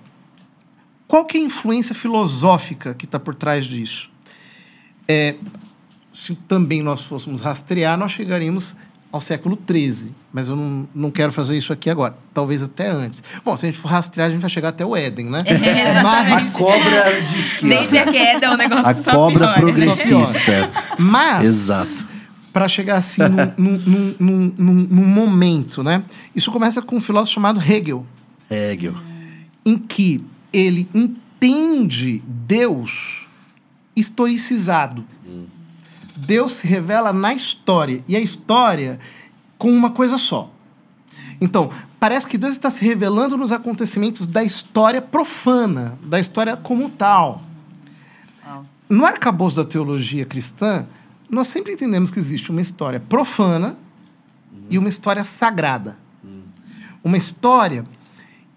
[1.06, 4.10] Qual que é a influência filosófica que está por trás disso?
[5.06, 5.36] É,
[6.12, 8.74] se também nós fôssemos rastrear, nós chegaríamos
[9.12, 10.12] ao século XIII.
[10.34, 12.16] Mas eu não, não quero fazer isso aqui agora.
[12.34, 13.22] Talvez até antes.
[13.44, 15.44] Bom, se a gente for rastrear, a gente vai chegar até o Éden, né?
[15.46, 16.52] É, A exatamente.
[16.58, 17.76] cobra de esquerda.
[17.76, 19.60] Desde a queda, o negócio A só cobra piora.
[19.60, 20.70] progressista.
[20.98, 22.08] Mas, Exato.
[22.52, 23.22] para chegar assim
[23.56, 26.02] num, num, num, num, num momento, né?
[26.34, 28.04] Isso começa com um filósofo chamado Hegel,
[28.50, 28.94] Hegel.
[29.64, 30.20] em que
[30.52, 33.28] ele entende Deus
[33.94, 35.04] historicizado.
[36.16, 38.00] Deus se revela na história.
[38.08, 38.98] E a história
[39.58, 40.50] com uma coisa só.
[41.40, 46.90] Então, parece que Deus está se revelando nos acontecimentos da história profana, da história como
[46.90, 47.42] tal.
[48.88, 50.86] No arcabouço da teologia cristã,
[51.30, 53.76] nós sempre entendemos que existe uma história profana
[54.68, 55.96] e uma história sagrada.
[57.02, 57.84] Uma história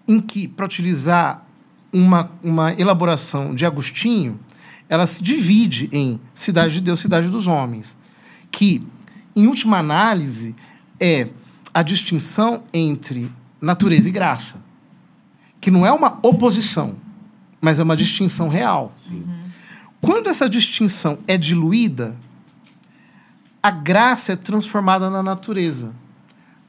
[0.06, 1.44] em que, para utilizar
[1.92, 4.38] uma, uma elaboração de Agostinho,
[4.88, 7.96] ela se divide em cidade de Deus, cidade dos homens.
[8.50, 8.82] Que,
[9.36, 10.54] em última análise,
[11.00, 11.28] é
[11.72, 13.30] a distinção entre
[13.60, 14.56] natureza e graça.
[15.60, 16.96] Que não é uma oposição,
[17.60, 18.92] mas é uma distinção real.
[20.00, 22.16] Quando essa distinção é diluída,
[23.62, 25.92] a graça é transformada na natureza.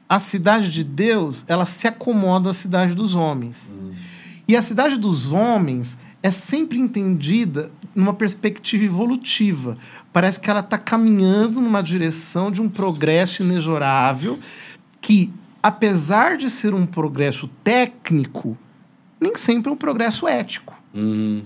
[0.08, 3.76] A cidade de Deus, ela se acomoda à cidade dos homens.
[4.48, 9.78] E a cidade dos homens é sempre entendida numa perspectiva evolutiva.
[10.12, 14.38] Parece que ela está caminhando numa direção de um progresso inexorável
[15.00, 18.56] que, apesar de ser um progresso técnico,
[19.20, 20.74] nem sempre é um progresso ético.
[20.94, 21.42] Uhum.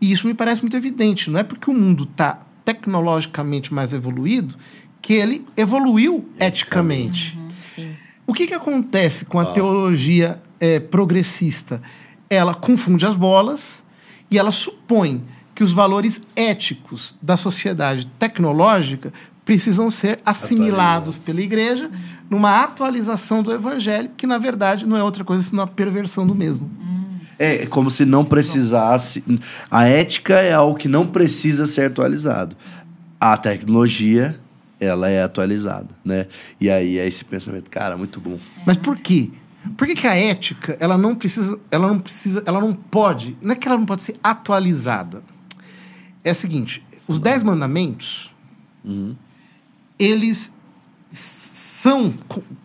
[0.00, 1.30] E isso me parece muito evidente.
[1.30, 4.56] Não é porque o mundo está tecnologicamente mais evoluído
[5.00, 7.38] que ele evoluiu eticamente.
[7.74, 7.96] Sim.
[8.26, 11.80] O que, que acontece com a teologia eh, progressista?
[12.28, 13.82] Ela confunde as bolas
[14.30, 15.22] e ela supõe
[15.54, 19.12] que os valores éticos da sociedade tecnológica
[19.44, 21.18] precisam ser assimilados Atualizados.
[21.18, 21.90] pela igreja
[22.28, 26.34] numa atualização do evangelho, que na verdade não é outra coisa senão a perversão do
[26.34, 26.70] mesmo.
[27.38, 29.24] É como se não precisasse.
[29.70, 32.56] A ética é algo que não precisa ser atualizado.
[33.20, 34.38] A tecnologia,
[34.78, 36.26] ela é atualizada, né?
[36.60, 38.38] E aí é esse pensamento, cara, muito bom.
[38.66, 39.30] Mas por quê?
[39.76, 43.52] Por que, que a ética ela não precisa, ela não precisa, ela não pode, não
[43.52, 45.22] é que ela não pode ser atualizada.
[46.24, 48.32] É o seguinte, os dez mandamentos,
[49.98, 50.56] eles
[51.10, 52.12] são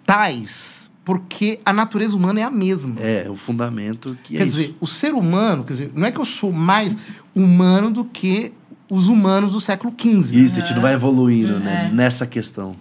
[0.06, 3.00] tais porque a natureza humana é a mesma.
[3.02, 4.58] É, o fundamento que é quer isso.
[4.58, 6.98] dizer, o ser humano, quer dizer, não é que eu sou mais
[7.36, 8.54] humano do que
[8.90, 10.38] os humanos do século XV.
[10.38, 11.92] Isso, a gente não vai evoluindo, né?
[11.94, 12.76] Nessa questão.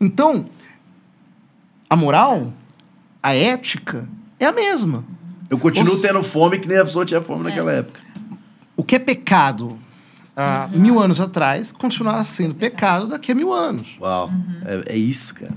[0.00, 0.46] Então,
[1.88, 2.52] a moral,
[3.24, 4.06] a ética
[4.38, 5.02] é a mesma.
[5.48, 7.98] Eu continuo Os- tendo fome que nem a pessoa tinha fome naquela época.
[8.76, 9.78] O que é pecado
[10.36, 13.96] há mil anos atrás continuará sendo pecado daqui a mil anos.
[13.98, 14.30] Uau.
[14.66, 15.52] É, é isso, cara.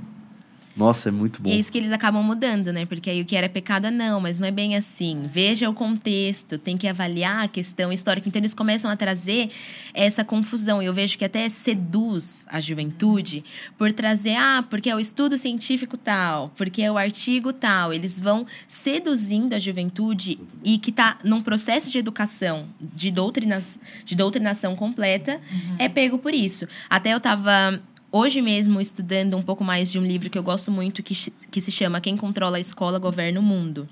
[0.77, 1.49] Nossa, é muito bom.
[1.49, 2.85] E é isso que eles acabam mudando, né?
[2.85, 5.23] Porque aí o que era pecado é não, mas não é bem assim.
[5.29, 8.29] Veja o contexto, tem que avaliar a questão histórica.
[8.29, 9.49] Então eles começam a trazer
[9.91, 10.81] essa confusão.
[10.81, 13.43] E eu vejo que até seduz a juventude
[13.75, 17.91] por trazer, ah, porque é o estudo científico tal, porque é o artigo tal.
[17.91, 24.15] Eles vão seduzindo a juventude e que está num processo de educação, de, doutrinas, de
[24.15, 25.41] doutrinação completa,
[25.79, 26.67] é pego por isso.
[26.87, 30.71] Até eu estava hoje mesmo estudando um pouco mais de um livro que eu gosto
[30.71, 31.13] muito, que,
[31.51, 33.87] que se chama Quem Controla a Escola Governa o Mundo.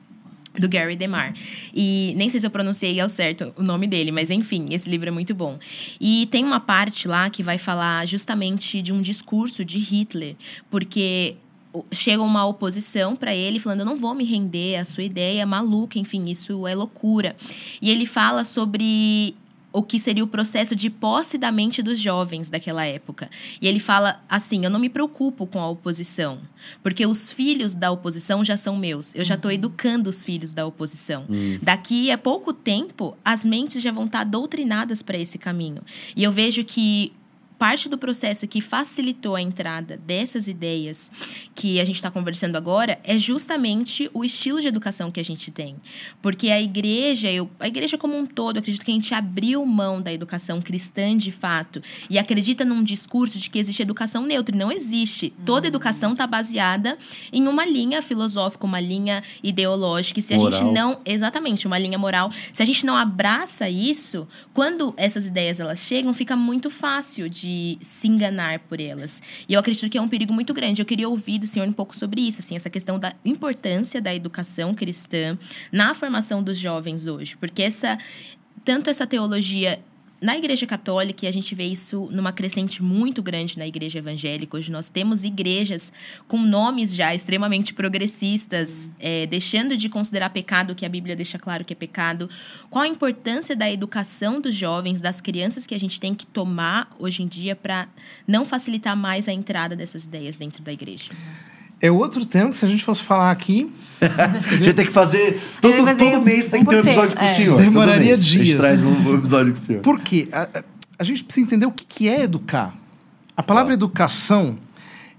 [0.57, 1.33] Do Gary DeMar.
[1.73, 5.09] E nem sei se eu pronunciei ao certo o nome dele, mas enfim, esse livro
[5.09, 5.59] é muito bom.
[5.99, 10.37] E tem uma parte lá que vai falar justamente de um discurso de Hitler,
[10.69, 11.35] porque
[11.91, 15.45] chega uma oposição para ele falando eu não vou me render a sua ideia é
[15.45, 17.35] maluca enfim isso é loucura
[17.81, 19.35] e ele fala sobre
[19.75, 23.29] o que seria o processo de posse da mente dos jovens daquela época.
[23.61, 26.39] E ele fala assim: eu não me preocupo com a oposição,
[26.81, 29.13] porque os filhos da oposição já são meus.
[29.13, 31.25] Eu já estou educando os filhos da oposição.
[31.61, 35.81] Daqui a pouco tempo, as mentes já vão estar doutrinadas para esse caminho.
[36.15, 37.11] E eu vejo que
[37.57, 41.11] parte do processo que facilitou a entrada dessas ideias
[41.53, 45.51] que a gente está conversando agora é justamente o estilo de educação que a gente
[45.51, 45.75] tem.
[46.21, 50.01] Porque a igreja, eu, a igreja como um todo, acredito que a gente abriu mão
[50.01, 54.55] da educação cristã de fato e acredita num discurso de que existe educação neutra.
[54.55, 55.33] E não existe.
[55.45, 56.97] Toda educação está baseada
[57.31, 60.19] em uma linha filosófica, uma linha ideológica.
[60.19, 60.73] E se a gente Moral.
[60.73, 65.79] não exatamente uma linha moral se a gente não abraça isso quando essas ideias elas
[65.79, 67.44] chegam fica muito fácil de
[67.81, 69.21] se enganar por elas.
[69.47, 70.81] E eu acredito que é um perigo muito grande.
[70.81, 74.13] Eu queria ouvir do senhor um pouco sobre isso assim essa questão da importância da
[74.13, 75.37] educação cristã
[75.71, 77.35] na formação dos jovens hoje.
[77.37, 77.97] Porque essa
[78.63, 79.79] tanto essa teologia
[80.25, 84.57] na Igreja Católica, e a gente vê isso numa crescente muito grande na Igreja Evangélica.
[84.57, 85.93] Hoje nós temos igrejas
[86.27, 91.37] com nomes já extremamente progressistas, é, deixando de considerar pecado o que a Bíblia deixa
[91.37, 92.27] claro que é pecado.
[92.71, 96.91] Qual a importância da educação dos jovens, das crianças que a gente tem que tomar
[96.97, 97.87] hoje em dia para
[98.27, 101.11] não facilitar mais a entrada dessas ideias dentro da igreja?
[101.85, 103.71] É outro tema que se a gente fosse falar aqui,
[104.01, 105.41] A gente tem que fazer.
[105.61, 107.33] Todo, fazer todo mês tem um que ter um episódio com o é.
[107.33, 107.55] senhor.
[107.55, 108.47] Todo Demoraria mês A dias.
[108.47, 109.81] gente traz um episódio com o senhor.
[109.81, 110.27] Por quê?
[110.31, 110.63] A, a-
[110.97, 112.73] a gente precisa entender o que, que é educar.
[113.35, 114.57] A palavra educação,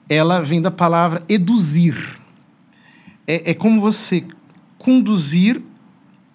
[0.08, 1.96] ela vem da palavra eduzir.
[3.26, 4.24] É, é como você
[4.78, 5.60] conduzir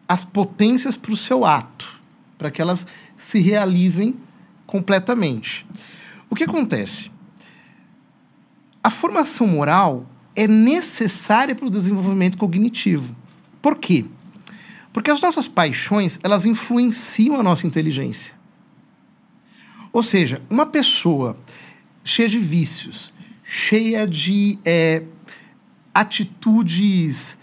[0.08, 2.02] as potências para o seu ato,
[2.38, 4.16] para que elas se realizem
[4.66, 5.66] completamente.
[6.30, 7.10] O que acontece?
[8.84, 13.16] A formação moral é necessária para o desenvolvimento cognitivo.
[13.62, 14.06] Por quê?
[14.94, 18.34] Porque as nossas paixões, elas influenciam a nossa inteligência.
[19.94, 21.38] Ou seja, uma pessoa
[22.04, 23.14] cheia de vícios,
[23.44, 25.04] cheia de é,
[25.94, 27.38] atitudes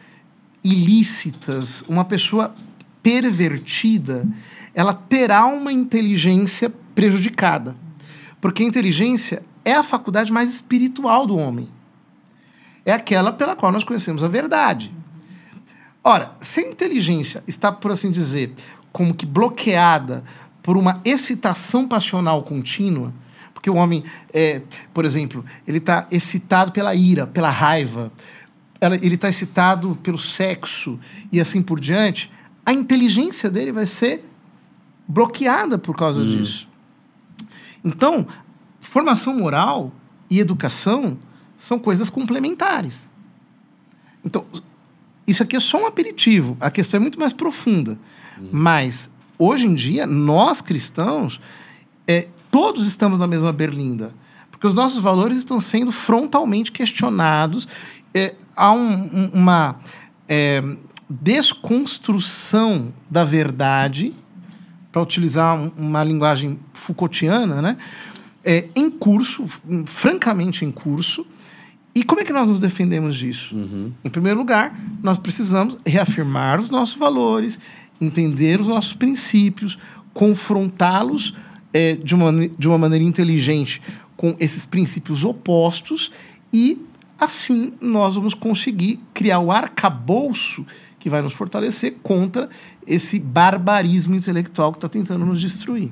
[0.64, 2.54] ilícitas, uma pessoa
[3.02, 4.26] pervertida,
[4.74, 7.76] ela terá uma inteligência prejudicada.
[8.40, 11.68] Porque a inteligência é a faculdade mais espiritual do homem.
[12.88, 14.90] É aquela pela qual nós conhecemos a verdade.
[16.02, 18.54] Ora, se a inteligência está, por assim dizer,
[18.90, 20.24] como que bloqueada
[20.62, 23.12] por uma excitação passional contínua,
[23.52, 24.62] porque o homem, é,
[24.94, 28.10] por exemplo, ele está excitado pela ira, pela raiva,
[29.02, 30.98] ele está excitado pelo sexo
[31.30, 32.32] e assim por diante,
[32.64, 34.24] a inteligência dele vai ser
[35.06, 36.66] bloqueada por causa disso.
[37.84, 38.26] Então,
[38.80, 39.92] formação moral
[40.30, 41.18] e educação
[41.58, 43.04] são coisas complementares.
[44.24, 44.46] Então,
[45.26, 46.56] isso aqui é só um aperitivo.
[46.60, 47.98] A questão é muito mais profunda.
[48.50, 51.38] Mas, hoje em dia, nós cristãos,
[52.06, 54.14] é, todos estamos na mesma berlinda.
[54.50, 57.68] Porque os nossos valores estão sendo frontalmente questionados.
[58.14, 59.76] É, há um- um- uma
[60.30, 60.62] é,
[61.08, 64.12] desconstrução da verdade,
[64.92, 67.76] para utilizar um- uma linguagem Foucaultiana, né?
[68.44, 69.46] É, em curso,
[69.86, 71.26] francamente em curso.
[71.98, 73.56] E como é que nós nos defendemos disso?
[74.04, 77.58] Em primeiro lugar, nós precisamos reafirmar os nossos valores,
[78.00, 79.76] entender os nossos princípios,
[80.14, 81.34] confrontá-los
[81.72, 83.82] é, de, uma, de uma maneira inteligente
[84.16, 86.12] com esses princípios opostos
[86.52, 86.80] e,
[87.18, 90.64] assim, nós vamos conseguir criar o arcabouço
[91.00, 92.48] que vai nos fortalecer contra
[92.86, 95.90] esse barbarismo intelectual que está tentando nos destruir.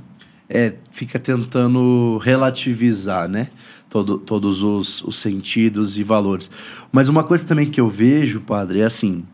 [0.49, 3.49] É, fica tentando relativizar, né?
[3.97, 6.51] Todo, todos os, os sentidos e valores.
[6.93, 9.25] Mas uma coisa também que eu vejo, padre, é assim: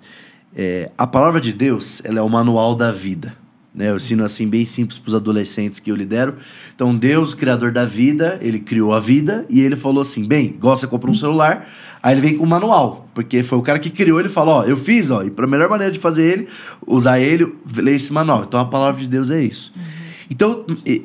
[0.55, 3.37] é, a palavra de Deus ela é o manual da vida.
[3.75, 3.91] Né?
[3.91, 6.37] Eu ensino assim bem simples para os adolescentes que eu lidero.
[6.73, 10.87] Então, Deus, criador da vida, ele criou a vida e ele falou assim: bem, você
[10.87, 11.69] compra um celular,
[12.01, 14.21] aí ele vem com o manual, porque foi o cara que criou.
[14.21, 16.49] Ele falou: ó, eu fiz, ó, e para melhor maneira de fazer ele,
[16.87, 18.45] usar ele, ler esse manual.
[18.47, 19.73] Então, a palavra de Deus é isso.
[20.33, 20.65] Então,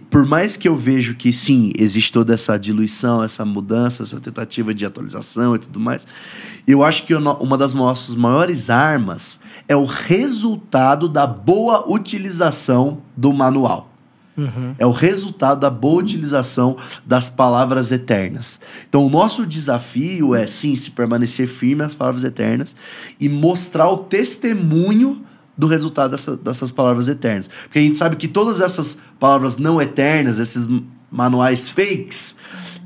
[0.10, 4.74] por mais que eu vejo que sim, existe toda essa diluição, essa mudança, essa tentativa
[4.74, 6.08] de atualização e tudo mais,
[6.66, 9.38] eu acho que uma das nossas maiores armas
[9.68, 13.92] é o resultado da boa utilização do manual.
[14.80, 18.62] É o resultado da boa utilização das palavras eternas.
[18.88, 22.78] Então, o nosso desafio é, sim, se permanecer firme às palavras eternas
[23.20, 25.22] e mostrar o testemunho
[25.58, 27.50] do resultado dessa- dessas palavras eternas.
[27.64, 30.68] Porque a gente sabe que todas essas palavras não eternas, esses
[31.12, 32.36] manuais fakes,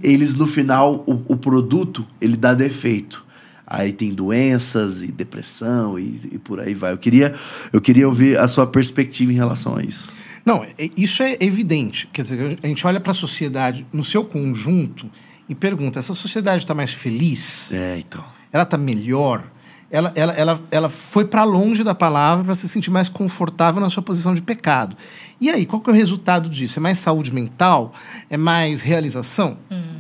[0.02, 3.26] eles no final, o, o produto, ele dá defeito.
[3.66, 6.92] Aí tem doenças e depressão e, e por aí vai.
[6.92, 7.34] Eu queria,
[7.72, 10.12] eu queria ouvir a sua perspectiva em relação a isso.
[10.46, 12.08] Não, é- isso é evidente.
[12.12, 15.10] Quer dizer, a gente olha para a sociedade no seu conjunto
[15.48, 17.72] e pergunta: essa sociedade está mais feliz?
[17.72, 18.24] É, então.
[18.52, 19.44] Ela está melhor?
[19.92, 23.90] Ela, ela, ela, ela foi para longe da palavra para se sentir mais confortável na
[23.90, 24.96] sua posição de pecado.
[25.40, 26.80] E aí, qual que é o resultado disso?
[26.80, 27.94] É mais saúde mental?
[28.30, 29.58] É mais realização?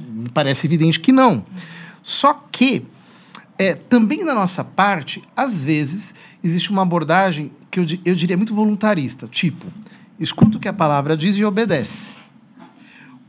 [0.09, 1.43] Me parece evidente que não.
[2.01, 2.83] Só que,
[3.57, 8.55] é, também da nossa parte, às vezes, existe uma abordagem que eu, eu diria muito
[8.55, 9.65] voluntarista, tipo,
[10.19, 12.13] escuta o que a palavra diz e obedece.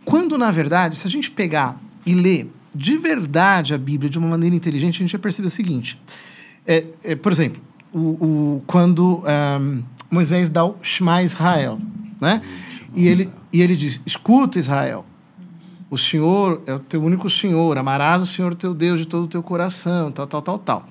[0.05, 4.29] Quando, na verdade, se a gente pegar e ler de verdade a Bíblia de uma
[4.29, 6.01] maneira inteligente, a gente vai perceber o seguinte.
[6.67, 7.61] É, é, por exemplo,
[7.93, 11.79] o, o- quando ahm, Moisés dá o Shema Israel,
[12.21, 12.41] né?
[12.95, 15.05] E ele, e ele diz, escuta Israel,
[15.91, 19.29] o Senhor é o teu único Senhor, amarás o Senhor teu Deus de todo o
[19.29, 20.87] teu coração, tal, tal, tal, tal.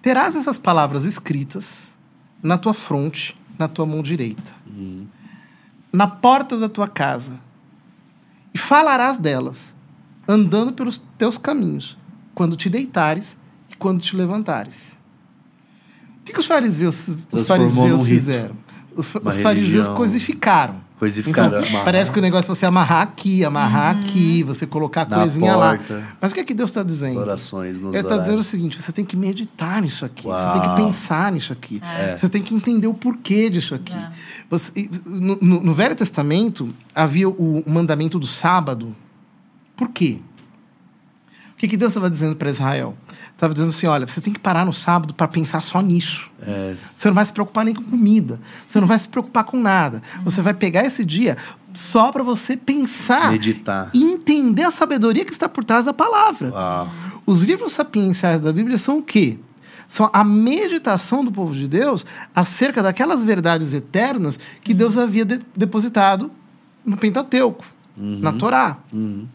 [0.00, 1.96] Terás essas palavras escritas
[2.42, 4.52] na tua fronte, na tua mão direita,
[5.92, 7.38] na porta da tua casa,
[8.52, 9.72] e falarás delas,
[10.26, 11.96] andando pelos teus caminhos,
[12.34, 13.36] quando te deitares
[13.70, 14.98] e quando te levantares.
[16.22, 18.04] O que, que os fariseus, os fariseus rito.
[18.04, 18.56] fizeram?
[18.94, 19.46] Os, os fariseus
[19.88, 19.94] religião.
[19.96, 20.92] coisificaram.
[20.98, 21.84] Coisificaram, Então, amarrar.
[21.84, 25.56] parece que o negócio é você amarrar aqui, amarrar aqui, você colocar a Na coisinha
[25.56, 25.70] lá.
[25.76, 26.04] porta.
[26.20, 27.18] Mas o que é que Deus está dizendo?
[27.18, 30.52] As orações nos Ele está dizendo o seguinte: você tem que meditar nisso aqui, você
[30.52, 30.76] tem Uau.
[30.76, 31.80] que pensar nisso aqui,
[32.16, 33.96] você tem que entender o porquê disso aqui.
[34.48, 38.94] Você- e, no, no- no Velho Testamento havia o, o mandamento do sábado.
[39.74, 40.18] Por quê?
[41.62, 42.96] O que, que Deus estava dizendo para Israel?
[43.32, 46.28] Estava dizendo assim: olha, você tem que parar no sábado para pensar só nisso.
[46.42, 48.40] É, Você não vai se preocupar nem com comida.
[48.66, 50.02] Você não vai se preocupar com nada.
[50.24, 51.36] Você vai pegar esse dia
[51.72, 53.90] só para você pensar Meditar.
[53.94, 56.50] e entender a sabedoria que está por trás da palavra.
[56.50, 56.90] Uau.
[57.24, 59.38] Os livros sapienciais da Bíblia são o quê?
[59.86, 65.38] São a meditação do povo de Deus acerca daquelas verdades eternas que Deus havia de-
[65.56, 66.28] depositado
[66.84, 67.64] no Pentateuco,
[67.96, 68.78] na Torá.
[68.92, 69.28] O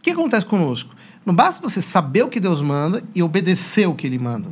[0.00, 0.94] que acontece conosco?
[1.28, 4.50] Não basta você saber o que Deus manda e obedecer o que Ele manda.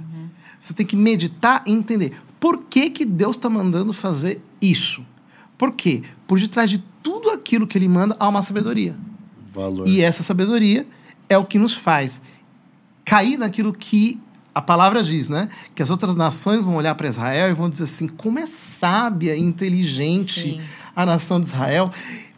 [0.61, 5.03] Você tem que meditar e entender por que, que Deus está mandando fazer isso.
[5.57, 6.03] Por quê?
[6.27, 8.95] Por detrás de tudo aquilo que Ele manda há uma sabedoria.
[9.55, 9.89] Valor.
[9.89, 10.87] E essa sabedoria
[11.31, 12.21] é o que nos faz
[13.07, 14.21] cair naquilo que
[14.55, 15.49] a palavra diz, né?
[15.75, 19.35] Que as outras nações vão olhar para Israel e vão dizer assim: como é sábia
[19.35, 20.61] e inteligente Sim.
[20.95, 21.91] a nação de Israel,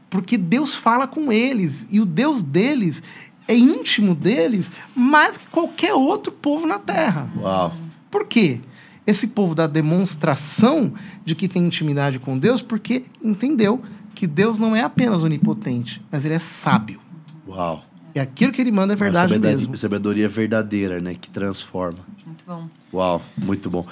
[0.09, 3.03] porque Deus fala com eles e o Deus deles
[3.49, 7.29] é íntimo deles mais que qualquer outro povo na terra.
[7.37, 7.73] Uau.
[8.11, 8.61] Por quê?
[9.09, 10.93] esse povo da demonstração
[11.25, 13.81] de que tem intimidade com Deus, porque entendeu
[14.15, 17.01] que Deus não é apenas onipotente, mas ele é sábio.
[17.47, 17.83] Uau.
[18.15, 19.75] E aquilo que ele manda é verdade Uma mesmo.
[19.79, 21.15] Sabedoria verdadeira, né?
[21.19, 22.01] Que transforma.
[22.49, 22.65] Bom.
[22.95, 23.85] Uau, muito bom.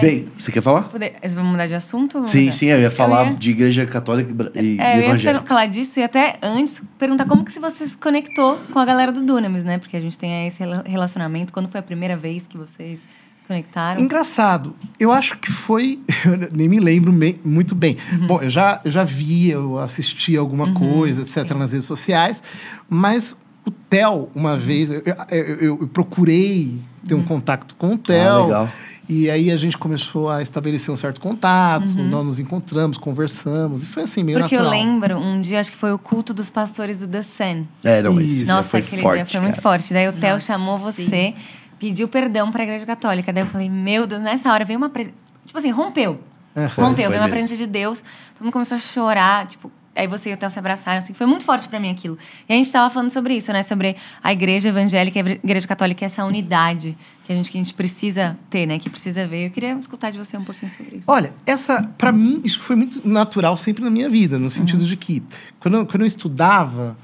[0.00, 0.82] Bem, você quer falar?
[0.82, 1.16] Poder...
[1.34, 2.24] Vamos mudar de assunto?
[2.24, 2.52] Sim, Rosa?
[2.58, 5.44] sim, eu ia falar ia- de igreja católica e e, É, eu e ia evangélica.
[5.44, 9.20] falar disso e até antes perguntar como que você se conectou com a galera do
[9.22, 9.78] Dunamis, né?
[9.78, 11.52] Porque a gente tem esse rela- relacionamento.
[11.52, 13.06] Quando foi a primeira vez que vocês se
[13.48, 14.00] conectaram?
[14.00, 14.76] Engraçado.
[15.00, 15.98] Eu acho que foi.
[16.24, 17.96] Eu nem me lembro me- muito bem.
[18.28, 22.42] Bom, eu já, eu já vi, eu assisti alguma coisa, etc., nas redes sociais,
[22.88, 23.34] mas
[23.68, 28.44] o Theo, uma vez, eu, eu- eu- eu procurei ter um contato com o Theo.
[28.46, 28.68] legal.
[29.10, 33.86] E aí a gente começou a estabelecer um certo contato, nós nos encontramos, conversamos, e
[33.86, 34.78] foi assim, meio Porque eu natural.
[34.84, 37.64] lembro, um dia, acho que foi o culto dos pastores do The Sun.
[37.82, 38.44] É, não, Isso.
[38.44, 39.62] Nossa, foi aquele forte, dia foi muito cara.
[39.62, 39.94] forte.
[39.94, 41.06] Daí o Theo Nossa, chamou sim.
[41.06, 41.34] você,
[41.78, 43.32] pediu perdão pra igreja católica.
[43.32, 45.14] Daí eu falei, meu Deus, nessa hora veio uma presença.
[45.46, 46.20] Tipo assim, rompeu.
[46.52, 47.30] Foi, rompeu, foi veio uma mesmo.
[47.30, 48.00] presença de Deus.
[48.34, 49.72] Todo mundo começou a chorar, tipo.
[49.98, 52.16] Aí você e o Theo se abraçaram, assim, foi muito forte pra mim aquilo.
[52.48, 53.62] E a gente tava falando sobre isso, né?
[53.62, 57.60] Sobre a igreja evangélica e a igreja católica, essa unidade que a gente, que a
[57.60, 58.78] gente precisa ter, né?
[58.78, 59.46] Que precisa ver.
[59.46, 61.10] Eu queria escutar de você um pouquinho sobre isso.
[61.10, 64.96] Olha, essa, para mim, isso foi muito natural sempre na minha vida, no sentido de
[64.96, 65.22] que,
[65.58, 66.96] quando eu, quando eu estudava,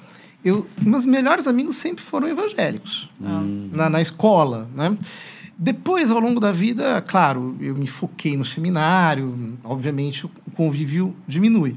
[0.45, 4.97] eu, meus melhores amigos sempre foram evangélicos, na, na escola, né?
[5.57, 11.76] Depois, ao longo da vida, claro, eu me foquei no seminário, obviamente o convívio diminui.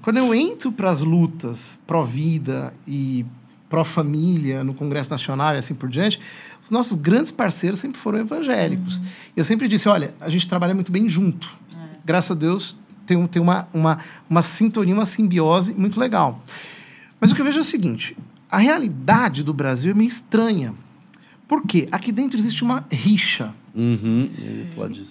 [0.00, 3.26] Quando eu entro para as lutas pró-vida e
[3.68, 6.20] pró-família no Congresso Nacional e assim por diante,
[6.62, 9.00] os nossos grandes parceiros sempre foram evangélicos.
[9.36, 11.48] Eu sempre disse, olha, a gente trabalha muito bem junto.
[12.04, 13.98] Graças a Deus, tem, tem uma, uma,
[14.30, 16.40] uma sintonia, uma simbiose muito legal.
[17.20, 18.16] Mas o que eu vejo é o seguinte,
[18.50, 20.74] a realidade do Brasil é meio estranha.
[21.48, 21.88] Por quê?
[21.92, 24.30] Aqui dentro existe uma rixa Uhum,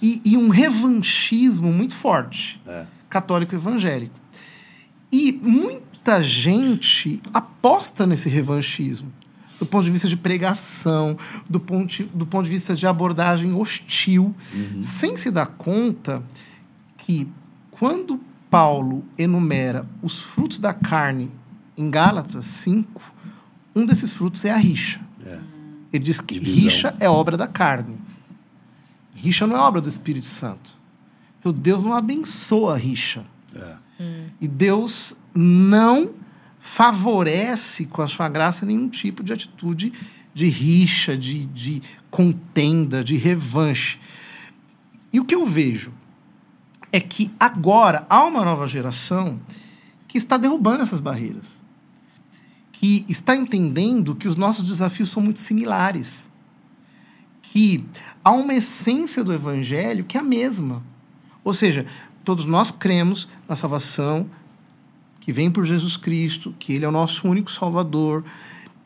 [0.02, 2.84] e, e um revanchismo muito forte, É.
[3.08, 4.14] católico e evangélico.
[5.12, 9.10] E muita gente aposta nesse revanchismo,
[9.60, 11.16] do ponto de vista de pregação,
[11.48, 14.34] do ponto, do ponto de vista de abordagem hostil,
[14.82, 16.22] sem se dar conta
[16.98, 17.28] que
[17.70, 18.20] quando
[18.50, 21.30] Paulo enumera os frutos da carne
[21.76, 23.00] em Gálatas 5,
[23.76, 25.05] um desses frutos é a rixa.
[25.92, 26.62] Ele diz que Divisão.
[26.64, 27.96] rixa é obra da carne.
[29.14, 30.70] Rixa não é obra do Espírito Santo.
[31.38, 33.24] Então Deus não abençoa a rixa.
[33.54, 33.76] É.
[34.40, 36.10] E Deus não
[36.58, 39.92] favorece com a sua graça nenhum tipo de atitude
[40.34, 41.80] de rixa, de, de
[42.10, 43.98] contenda, de revanche.
[45.10, 45.94] E o que eu vejo
[46.92, 49.40] é que agora há uma nova geração
[50.06, 51.58] que está derrubando essas barreiras.
[52.86, 56.30] Que está entendendo que os nossos desafios são muito similares.
[57.42, 57.84] Que
[58.22, 60.84] há uma essência do evangelho que é a mesma.
[61.42, 61.84] Ou seja,
[62.24, 64.30] todos nós cremos na salvação
[65.20, 68.24] que vem por Jesus Cristo, que Ele é o nosso único Salvador.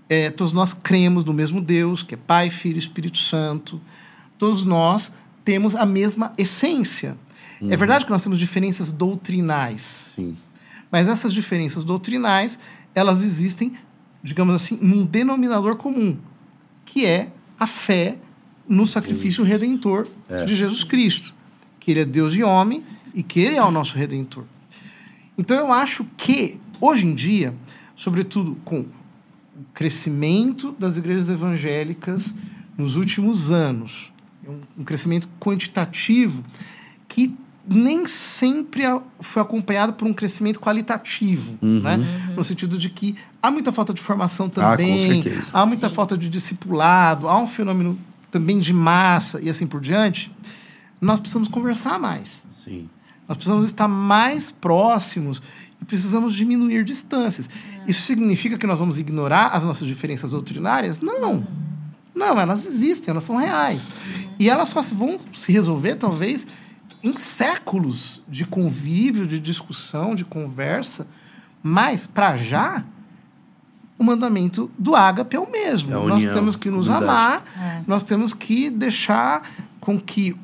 [0.09, 3.79] É, todos nós cremos no mesmo Deus, que é Pai, Filho e Espírito Santo.
[4.39, 5.13] Todos nós
[5.45, 7.19] temos a mesma essência.
[7.69, 10.35] É verdade que nós temos diferenças doutrinais, Sim.
[10.91, 12.59] mas essas diferenças doutrinais,
[12.95, 13.75] elas existem,
[14.23, 16.17] digamos assim, num denominador comum,
[16.85, 18.19] que é a fé
[18.69, 20.07] no sacrifício redentor
[20.47, 21.35] de Jesus Cristo,
[21.79, 24.45] que ele é Deus e homem e que ele é o nosso redentor.
[25.37, 27.55] Então eu acho que hoje em dia,
[27.97, 28.87] sobretudo com o
[29.75, 32.35] crescimento das igrejas evangélicas
[32.77, 34.13] nos últimos anos,
[34.47, 36.45] um, um crescimento quantitativo
[37.09, 37.35] que
[37.69, 38.83] nem sempre
[39.21, 41.99] foi acompanhado por um crescimento qualitativo, né?
[42.37, 45.51] No sentido de que há muita falta de formação Ah, com também, certeza.
[45.53, 47.99] há muita falta de discipulado, há um fenômeno
[48.31, 50.33] também de massa e assim por diante.
[51.01, 52.43] Nós precisamos conversar mais.
[52.51, 52.89] Sim.
[53.29, 55.41] Nós precisamos estar mais próximos
[55.81, 57.49] e precisamos diminuir distâncias.
[57.87, 61.01] Isso significa que nós vamos ignorar as nossas diferenças doutrinárias?
[61.01, 61.47] Não.
[62.15, 63.87] Não, elas existem, elas são reais.
[64.39, 66.47] E elas só vão se resolver, talvez,
[67.03, 71.07] em séculos de convívio, de discussão, de conversa.
[71.63, 72.85] Mas, para já,
[73.99, 75.93] o mandamento do ágape é o mesmo.
[75.93, 77.05] É a nós união, temos que nos unidade.
[77.05, 77.83] amar, É.
[77.87, 79.43] nós temos que deixar
[79.81, 80.37] com que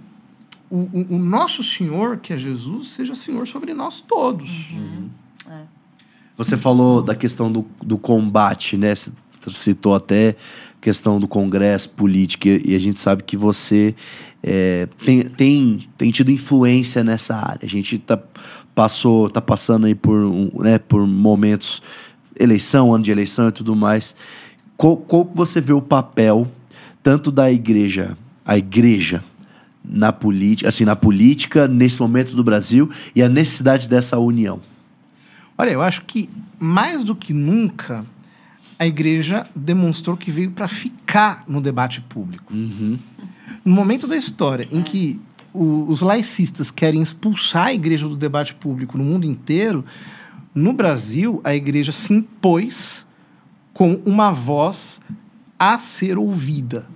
[0.70, 4.74] o, o- o nosso Senhor, que é Jesus, seja Senhor sobre nós todos.
[6.36, 8.94] Você falou da questão do, do combate, né?
[8.94, 9.10] Você
[9.50, 10.36] citou até
[10.80, 13.94] questão do Congresso, política, e a gente sabe que você
[14.42, 17.60] é, tem, tem, tem tido influência nessa área.
[17.64, 18.18] A gente tá,
[18.74, 20.14] passou, tá passando aí por,
[20.62, 21.82] né, por momentos,
[22.38, 24.14] eleição, ano de eleição e tudo mais.
[24.76, 26.50] Qual, qual você vê o papel
[27.02, 29.22] tanto da igreja, a igreja,
[29.84, 34.60] na política, assim, na política nesse momento do Brasil e a necessidade dessa união?
[35.56, 38.04] Olha, eu acho que mais do que nunca
[38.78, 42.52] a igreja demonstrou que veio para ficar no debate público.
[42.52, 45.20] No momento da história em que
[45.52, 49.84] o- os laicistas querem expulsar a igreja do debate público no mundo inteiro,
[50.54, 53.06] no Brasil a igreja se impôs
[53.72, 55.00] com uma voz
[55.58, 56.86] a ser ouvida.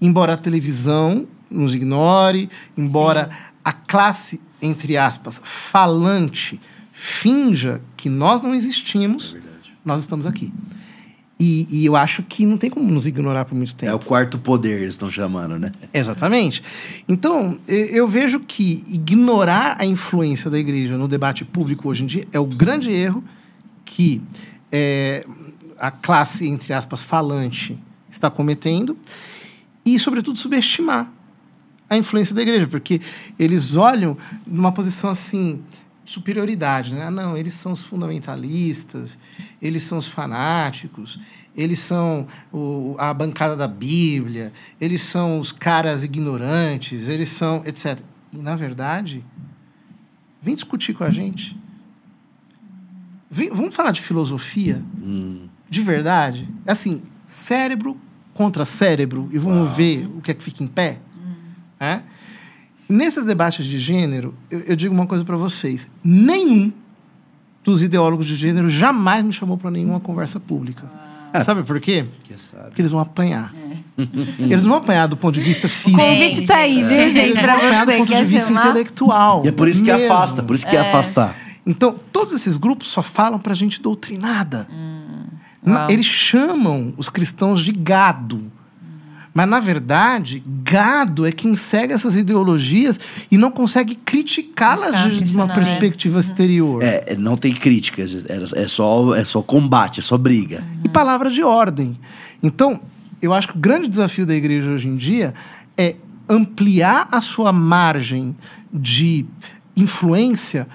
[0.00, 3.28] Embora a televisão nos ignore, embora
[3.64, 6.60] a classe, entre aspas, falante,
[6.92, 9.36] finja que nós não existimos,
[9.84, 10.52] nós estamos aqui.
[11.42, 13.90] E, e eu acho que não tem como nos ignorar por muito tempo.
[13.90, 15.72] É o quarto poder, eles estão chamando, né?
[15.92, 16.62] Exatamente.
[17.08, 22.28] Então, eu vejo que ignorar a influência da igreja no debate público hoje em dia
[22.30, 23.24] é o grande erro
[23.86, 24.20] que
[24.70, 25.24] é,
[25.78, 27.78] a classe, entre aspas, falante
[28.10, 28.94] está cometendo
[29.84, 31.10] e, sobretudo, subestimar
[31.88, 33.00] a influência da igreja, porque
[33.38, 34.16] eles olham
[34.46, 35.62] numa posição assim
[36.10, 37.04] superioridade, né?
[37.06, 39.16] Ah, não, eles são os fundamentalistas,
[39.62, 41.20] eles são os fanáticos,
[41.56, 48.00] eles são o- a bancada da Bíblia, eles são os caras ignorantes, eles são etc.
[48.32, 49.24] E na verdade,
[50.42, 51.56] vem discutir com a gente.
[53.30, 54.82] Vem- vamos falar de filosofia
[55.68, 56.48] de verdade?
[56.66, 57.96] É assim, cérebro
[58.34, 60.98] contra cérebro e vamos ver o que é que fica em pé.
[61.78, 62.02] É?
[62.90, 66.72] Nesses debates de gênero, eu, eu digo uma coisa para vocês: nenhum
[67.64, 70.82] dos ideólogos de gênero jamais me chamou para nenhuma conversa pública.
[71.44, 72.06] Sabe por quê?
[72.24, 72.64] Que sabe.
[72.64, 73.54] Porque eles vão apanhar.
[74.40, 76.02] Eles não vão apanhar do ponto de vista O físico.
[76.02, 77.34] convite tá aí, viu, Eles gente?
[77.34, 78.64] vão Pra apanhar do você ponto que de vista chamar.
[78.66, 79.42] intelectual.
[79.44, 80.12] E é por isso que mesmo.
[80.12, 81.36] afasta, por isso que afastar.
[81.66, 84.66] Então, todos esses grupos só falam pra gente doutrinada.
[85.62, 85.90] Na- Uau.
[85.90, 88.50] Eles chamam os cristãos de gado.
[89.40, 95.46] Mas, na verdade, gado é quem segue essas ideologias e não consegue criticá-las de uma
[95.46, 95.54] questionar.
[95.54, 96.82] perspectiva exterior.
[96.82, 100.62] É, é, não tem críticas, é, é só, é só combate, é só briga.
[100.84, 101.98] e palavra de ordem.
[102.42, 102.82] Então,
[103.22, 105.32] eu acho que o grande desafio da igreja hoje em dia
[105.74, 105.96] é
[106.28, 108.36] ampliar a sua margem
[108.70, 109.24] de
[109.74, 110.68] influência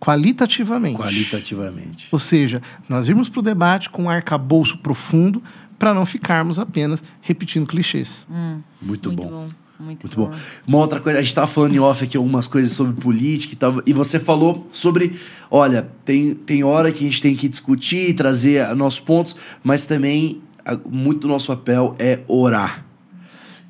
[0.00, 0.96] qualitativamente.
[0.96, 2.08] Qualitativamente.
[2.10, 5.42] Ou seja, nós irmos para o debate com um arcabouço profundo
[5.82, 8.24] para não ficarmos apenas repetindo clichês.
[8.30, 9.28] Muito, Muito bom.
[9.28, 9.48] bom.
[9.80, 10.30] Muito, Muito bom.
[10.64, 13.56] Uma outra coisa, a gente estava falando em off aqui algumas coisas sobre política e
[13.56, 15.18] tal, e você falou sobre,
[15.50, 20.40] olha, tem, tem hora que a gente tem que discutir, trazer nossos pontos, mas também
[20.64, 22.86] a- muito do nosso papel é orar.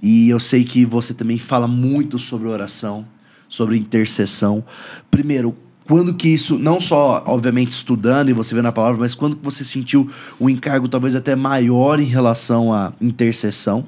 [0.02, 3.06] E eu sei que você também fala muito sobre oração,
[3.48, 4.62] sobre intercessão.
[5.10, 5.56] Primeiro,
[5.86, 9.44] quando que isso, não só, obviamente, estudando e você vendo a palavra, mas quando que
[9.44, 10.08] você sentiu
[10.40, 13.84] um encargo talvez até maior em relação à intercessão?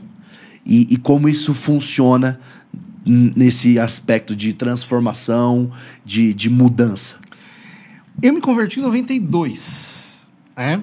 [0.67, 2.39] E, e como isso funciona
[3.05, 5.71] nesse aspecto de transformação,
[6.05, 7.17] de, de mudança?
[8.23, 10.29] Eu me converti em 92.
[10.57, 10.83] né?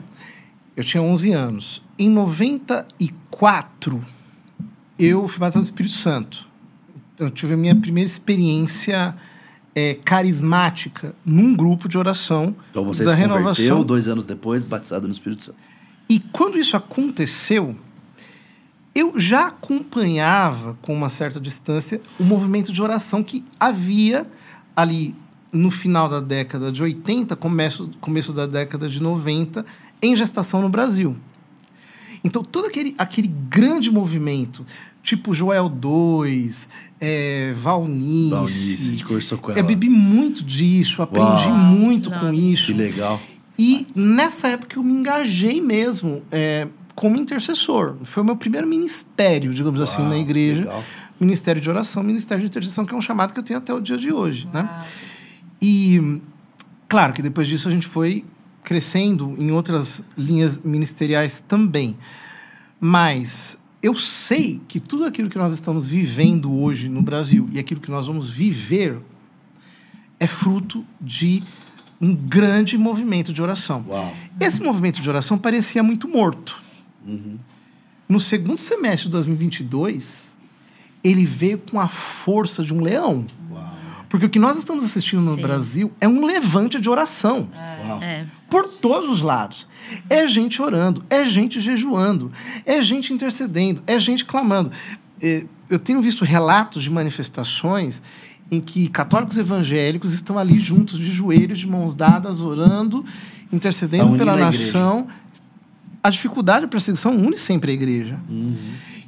[0.75, 1.81] Eu tinha 11 anos.
[1.97, 4.01] Em 94,
[4.97, 6.47] eu fui batizado do Espírito Santo.
[7.17, 9.15] Eu tive a minha primeira experiência
[9.75, 13.83] é, carismática num grupo de oração Então você da se renovação.
[13.83, 15.57] dois anos depois, batizado no Espírito Santo.
[16.09, 17.75] E quando isso aconteceu,
[18.93, 24.27] eu já acompanhava com uma certa distância o movimento de oração que havia
[24.75, 25.15] ali
[25.51, 29.65] no final da década de 80, começo, começo da década de 90,
[30.01, 31.15] em gestação no Brasil.
[32.23, 34.65] Então, todo aquele, aquele grande movimento,
[35.01, 36.69] tipo Joel 2,
[37.03, 38.29] é, Valnice.
[38.29, 39.67] Valnice, a gente conversou com Eu ela.
[39.67, 41.57] bebi muito disso, aprendi Uau.
[41.57, 42.35] muito com Nossa.
[42.35, 42.67] isso.
[42.67, 43.19] Que legal.
[43.57, 47.95] E nessa época eu me engajei mesmo é, como intercessor.
[48.03, 50.61] Foi o meu primeiro ministério, digamos assim, Uau, na igreja.
[50.61, 50.83] legal.
[51.19, 53.79] Ministério de oração, Ministério de intercessão, que é um chamado que eu tenho até o
[53.81, 54.47] dia de hoje.
[54.51, 54.67] Né?
[55.61, 56.19] E,
[56.87, 58.25] claro que depois disso a gente foi
[58.63, 61.95] crescendo em outras linhas ministeriais também.
[62.79, 67.81] Mas eu sei que tudo aquilo que nós estamos vivendo hoje no Brasil e aquilo
[67.81, 68.99] que nós vamos viver
[70.19, 71.41] é fruto de
[71.99, 73.85] um grande movimento de oração.
[73.87, 74.15] Uau.
[74.39, 76.59] Esse movimento de oração parecia muito morto.
[78.07, 80.37] No segundo semestre de 2022,
[81.03, 83.25] ele veio com a força de um leão.
[84.09, 85.41] Porque o que nós estamos assistindo no Sim.
[85.41, 87.49] Brasil é um levante de oração
[87.85, 88.03] Uau.
[88.03, 88.27] É.
[88.51, 89.65] por todos os lados.
[90.09, 92.31] É gente orando, é gente jejuando,
[92.65, 94.69] é gente intercedendo, é gente clamando.
[95.21, 98.01] Eh, Eu tenho visto relatos de manifestações
[98.51, 104.03] em que católicos evangélicos estão ali juntos, de joelhos, de mãos dadas, orando, Tá intercedendo
[104.03, 105.07] unindo pela a nação.
[106.03, 108.19] A dificuldade, a perseguição une sempre a igreja.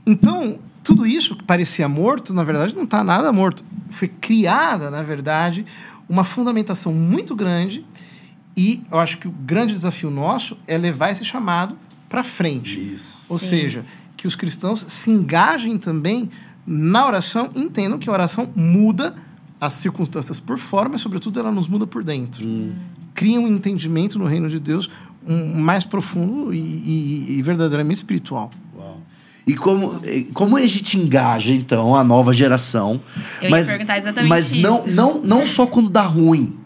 [0.05, 3.63] Então, tudo isso que parecia morto, na verdade, não está nada morto.
[3.89, 5.65] Foi criada, na verdade,
[6.07, 7.85] uma fundamentação muito grande
[8.55, 11.77] e eu acho que o grande desafio nosso é levar esse chamado
[12.09, 12.79] para frente.
[12.93, 13.07] Isso.
[13.29, 13.47] Ou Sim.
[13.47, 13.85] seja,
[14.17, 16.29] que os cristãos se engajem também
[16.65, 19.15] na oração, entendam que a oração muda
[19.59, 22.45] as circunstâncias por fora, mas sobretudo ela nos muda por dentro.
[23.13, 24.89] Cria um entendimento no reino de Deus
[25.25, 28.49] um, mais profundo e, e- e verdadeiramente espiritual.
[28.75, 29.01] Uau.
[29.47, 29.99] E como,
[30.33, 33.01] como a gente engaja, então, a nova geração?
[33.41, 34.91] Eu ia mas, perguntar exatamente mas não, isso.
[34.91, 36.57] não, não só quando dá ruim.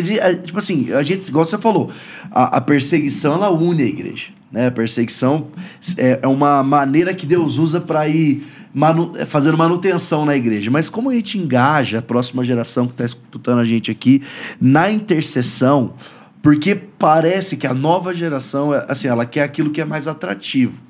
[0.00, 1.90] Dizer, a- tipo assim, a gente, igual você falou,
[2.30, 4.28] a, a perseguição ela une a igreja.
[4.50, 4.68] Né?
[4.68, 5.48] A perseguição
[5.96, 8.42] é, é uma maneira que Deus usa para ir
[8.72, 10.70] manu, é, fazendo manutenção na igreja.
[10.70, 14.22] Mas como a gente engaja a próxima geração que está escutando a gente aqui
[14.60, 15.94] na intercessão,
[16.42, 20.80] porque parece que a nova geração, é, assim, ela quer aquilo que é mais atrativo.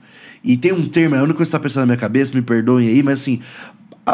[0.45, 2.43] E tem um termo, é a única coisa que está pensando na minha cabeça, me
[2.43, 3.41] perdoem aí, mas assim,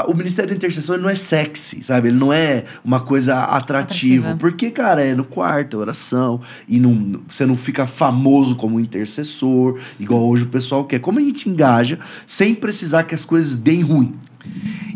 [0.08, 2.08] o Ministério da Intercessão ele não é sexy, sabe?
[2.08, 4.30] Ele não é uma coisa atrativa.
[4.30, 4.36] Atrativa.
[4.38, 9.78] Porque, cara, é no quarto, é oração, e não, você não fica famoso como intercessor,
[10.00, 10.98] igual hoje o pessoal quer.
[10.98, 14.14] Como a gente engaja sem precisar que as coisas deem ruim?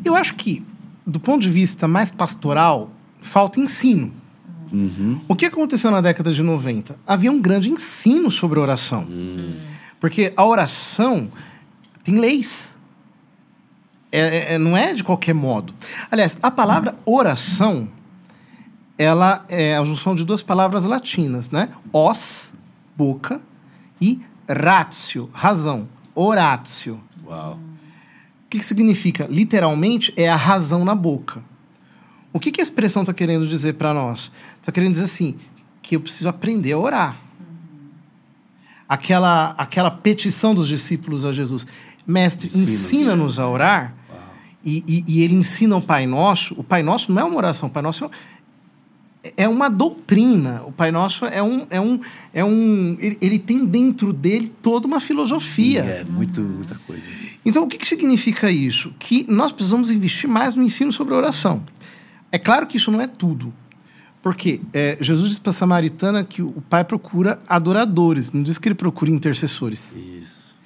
[0.05, 0.65] Eu acho que,
[1.07, 2.91] do ponto de vista mais pastoral,
[3.21, 4.13] falta ensino.
[5.29, 6.97] O que aconteceu na década de 90?
[7.07, 9.07] Havia um grande ensino sobre oração.
[10.01, 11.31] Porque a oração
[12.03, 12.76] tem leis.
[14.17, 15.75] É- é- é- não é de qualquer modo.
[16.11, 17.89] Aliás, a palavra oração,
[18.97, 21.69] ela é a junção de duas palavras latinas, né?
[21.93, 22.53] Os,
[22.97, 23.41] boca,
[24.01, 25.89] e ratio, razão.
[26.15, 26.99] Oratio.
[27.27, 27.55] Uau.
[28.47, 29.27] O que, que significa?
[29.29, 31.43] Literalmente, é a razão na boca.
[32.33, 34.31] O que, que a expressão está querendo dizer para nós?
[34.61, 35.37] Está querendo dizer assim,
[35.83, 37.17] que eu preciso aprender a orar.
[38.89, 41.67] Aquela, aquela petição dos discípulos a Jesus.
[42.07, 43.95] Mestre, Ensina-nos." ensina-nos a orar.
[44.67, 46.53] E, e, e ele ensina o Pai Nosso.
[46.59, 47.69] O Pai Nosso não é uma oração.
[47.69, 48.11] O Pai Nosso
[49.23, 50.63] é, é uma doutrina.
[50.67, 51.65] O Pai Nosso é um...
[51.71, 52.01] É um,
[52.35, 55.81] é um ele, ele tem dentro dele toda uma filosofia.
[55.81, 57.09] É, muito, muita coisa.
[57.45, 58.93] Então, o que, que significa isso?
[58.99, 61.65] Que nós precisamos investir mais no ensino sobre a oração.
[62.33, 63.55] É claro que isso não é tudo.
[64.21, 68.67] Porque é, Jesus diz para a samaritana que o pai procura adoradores, não diz que
[68.67, 69.95] ele procura intercessores.
[69.95, 70.57] Isso.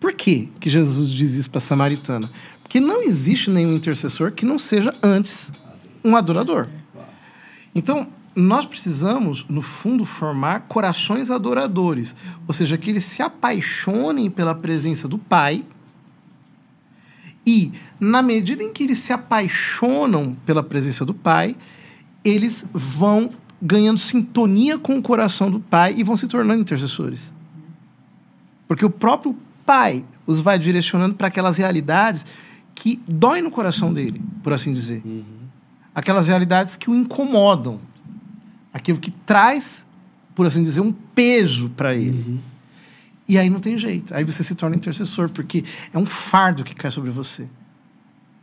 [0.00, 2.30] Por que, que Jesus diz isso para a samaritana?
[2.70, 5.52] Porque não existe nenhum intercessor que não seja antes
[6.04, 6.68] um adorador.
[7.74, 12.14] Então, nós precisamos, no fundo, formar corações adoradores.
[12.46, 15.64] Ou seja, que eles se apaixonem pela presença do Pai.
[17.44, 21.56] E, na medida em que eles se apaixonam pela presença do Pai,
[22.24, 27.32] eles vão ganhando sintonia com o coração do Pai e vão se tornando intercessores.
[28.68, 32.24] Porque o próprio Pai os vai direcionando para aquelas realidades
[32.74, 35.02] que doem no coração dele, por assim dizer.
[35.94, 37.80] Aquelas realidades que o incomodam.
[38.72, 39.86] Aquilo que traz,
[40.34, 42.40] por assim dizer, um peso para ele.
[43.28, 44.14] E aí não tem jeito.
[44.14, 47.48] Aí você se torna intercessor, porque é um fardo que cai sobre você.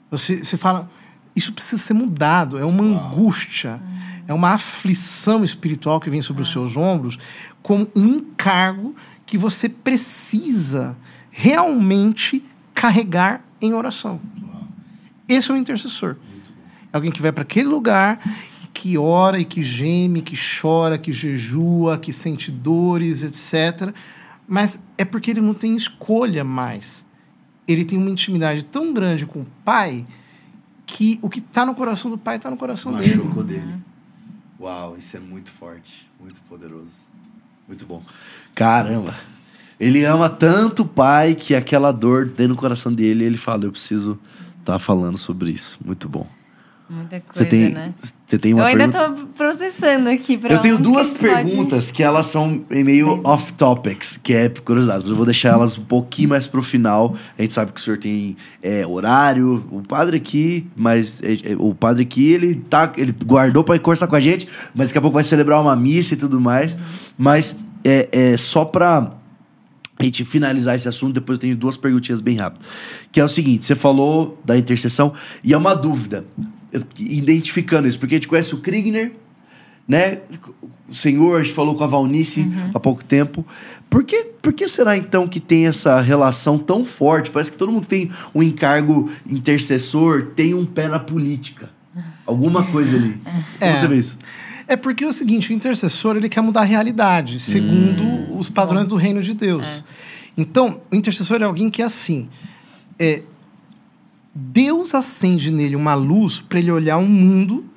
[0.09, 0.89] Você, você fala,
[1.35, 2.57] isso precisa ser mudado.
[2.57, 3.81] É uma angústia,
[4.27, 7.17] é uma aflição espiritual que vem sobre os seus ombros,
[7.61, 10.95] como um encargo que você precisa
[11.29, 14.19] realmente carregar em oração.
[15.27, 16.15] Esse é o intercessor.
[16.91, 18.19] É alguém que vai para aquele lugar,
[18.73, 23.93] que ora e que geme, que chora, que jejua, que sente dores, etc.
[24.47, 27.05] Mas é porque ele não tem escolha mais.
[27.67, 30.05] Ele tem uma intimidade tão grande com o pai
[30.85, 33.17] que o que está no coração do pai está no coração dele.
[33.17, 33.75] Machucou dele.
[34.59, 37.01] Uau, isso é muito forte, muito poderoso.
[37.67, 38.01] Muito bom.
[38.55, 39.13] Caramba.
[39.79, 43.71] Ele ama tanto o pai que aquela dor dentro do coração dele, ele fala, eu
[43.71, 44.17] preciso
[44.59, 45.77] estar falando sobre isso.
[45.85, 46.25] Muito bom.
[46.89, 47.93] Muita coisa, Você tem, né?
[48.25, 49.21] você tem uma Eu ainda pergunta?
[49.21, 53.51] tô processando aqui pra Eu tenho duas que pode- perguntas que elas são meio off
[53.53, 57.13] topics, que é curiosidades, mas eu vou deixar elas um pouquinho mais pro final.
[57.37, 61.55] A gente sabe que o senhor tem é, horário, o padre aqui, mas é, é,
[61.59, 65.01] o padre aqui ele tá, ele guardou para conversar com a gente, mas daqui a
[65.01, 66.77] pouco vai celebrar uma missa e tudo mais.
[67.17, 69.11] Mas é, é só pra
[69.99, 72.67] a gente finalizar esse assunto, depois eu tenho duas perguntinhas bem rápidas.
[73.11, 76.25] Que é o seguinte: você falou da intercessão, e é uma dúvida,
[76.99, 79.13] identificando isso, porque a gente conhece o Kriegner,
[79.87, 80.19] né?
[80.89, 83.45] O senhor, a gente falou com a Valnice há pouco tempo.
[83.89, 87.29] Por que, por que será então que tem essa relação tão forte?
[87.29, 91.69] Parece que todo mundo que tem um encargo intercessor tem um pé na política.
[92.25, 93.19] Alguma coisa ali.
[93.59, 93.75] Como É.
[93.75, 94.17] você vê isso?
[94.67, 98.87] É porque é o seguinte, o intercessor ele quer mudar a realidade, segundo os padrões
[98.87, 99.83] do reino de Deus.
[100.37, 102.27] Então, o intercessor é alguém que é assim.
[102.99, 103.23] é,
[104.39, 107.67] Deus acende nele uma luz para ele olhar o mundo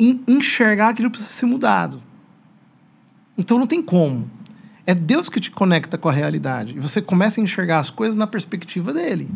[0.00, 2.02] e enxergar aquilo que precisa ser mudado.
[3.36, 4.30] Então não tem como.
[4.86, 6.76] É Deus que te conecta com a realidade.
[6.76, 9.28] E você começa a enxergar as coisas na perspectiva dele.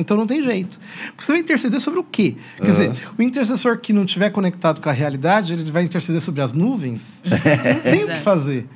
[0.00, 0.80] Então não tem jeito.
[1.18, 2.34] Você vai interceder sobre o quê?
[2.56, 6.40] Quer dizer, o intercessor que não estiver conectado com a realidade, ele vai interceder sobre
[6.40, 7.22] as nuvens?
[7.22, 8.66] não tem o que fazer.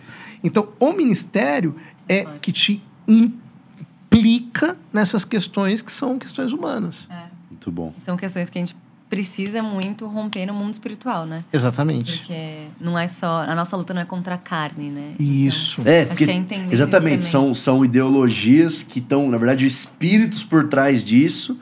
[0.43, 1.75] Então, o ministério
[2.07, 7.09] é que te implica nessas questões que são questões humanas.
[7.51, 7.95] Muito bom.
[8.05, 8.77] São questões que a gente
[9.09, 11.41] precisa muito romper no mundo espiritual, né?
[11.53, 12.19] Exatamente.
[12.19, 13.43] Porque não é só.
[13.43, 15.13] A nossa luta não é contra a carne, né?
[15.19, 15.83] Isso.
[15.85, 19.67] É, Acho porque que é entender exatamente, isso são, são ideologias que estão, na verdade,
[19.67, 21.57] espíritos por trás disso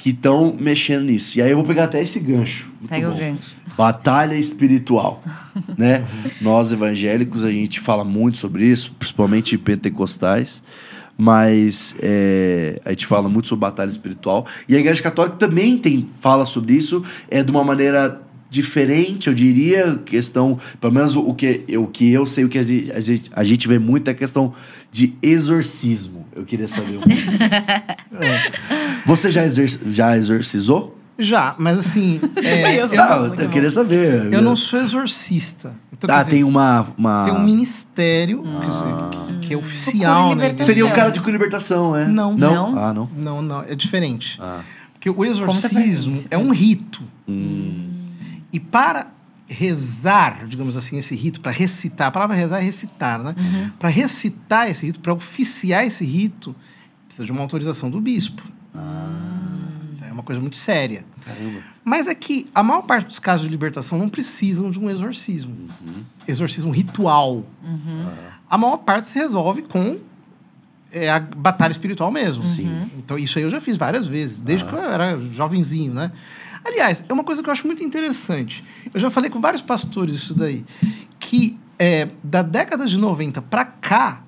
[0.00, 1.38] que estão mexendo nisso.
[1.38, 2.70] E aí eu vou pegar até esse gancho.
[2.80, 3.18] Muito Pega o bom.
[3.18, 3.54] gancho.
[3.76, 5.22] Batalha espiritual,
[5.76, 6.04] né?
[6.40, 10.62] Nós evangélicos a gente fala muito sobre isso, principalmente pentecostais,
[11.20, 16.06] mas é, a gente fala muito sobre batalha espiritual e a Igreja Católica também tem
[16.18, 21.64] fala sobre isso, é de uma maneira diferente, eu diria, questão, pelo menos o que
[21.76, 24.12] o que eu sei, o que a gente, a gente, a gente vê muito é
[24.12, 24.54] a questão
[24.90, 26.26] de exorcismo.
[26.34, 27.66] Eu queria saber um pouco disso.
[29.06, 30.99] Você já, exor já exorcizou?
[31.20, 34.32] Já, mas assim, é, eu, Ah, eu, queria saber.
[34.32, 35.74] eu não sou exorcista.
[35.92, 37.24] Então, Ah, dizer, tem uma, uma...
[37.24, 40.54] tem um ministério que- que, que é oficial, né?
[40.60, 42.06] Seria um cara de libertação, é?
[42.06, 42.36] Não.
[42.36, 42.72] Não?
[42.72, 42.78] Não?
[42.84, 43.10] Ah, não.
[43.16, 44.38] Não, não, é diferente.
[44.40, 44.60] Ah.
[44.94, 47.02] Porque o exorcismo é um rito.
[47.28, 47.88] Hum.
[48.52, 49.06] E para
[49.46, 53.34] rezar, digamos assim, esse rito, para recitar, a palavra rezar é recitar, né?
[53.36, 53.70] Uhum.
[53.78, 56.54] Para recitar esse rito, para oficiar esse rito,
[57.06, 58.42] precisa de uma autorização do bispo.
[58.74, 58.78] É
[60.20, 61.04] uma coisa muito séria.
[61.24, 61.60] Caramba.
[61.84, 65.68] Mas é que a maior parte dos casos de libertação não precisam de um exorcismo.
[66.28, 67.44] Exorcismo ritual.
[68.48, 69.98] A maior parte se resolve com
[70.92, 72.42] é, a batalha espiritual mesmo.
[72.42, 72.90] Sim.
[72.98, 76.12] Então, isso aí eu já fiz várias vezes, desde que eu era jovenzinho, né?
[76.64, 78.62] Aliás, é uma coisa que eu acho muito interessante.
[78.92, 80.64] Eu já falei com vários pastores isso daí.
[81.18, 84.22] Que é, da década de 90 para cá,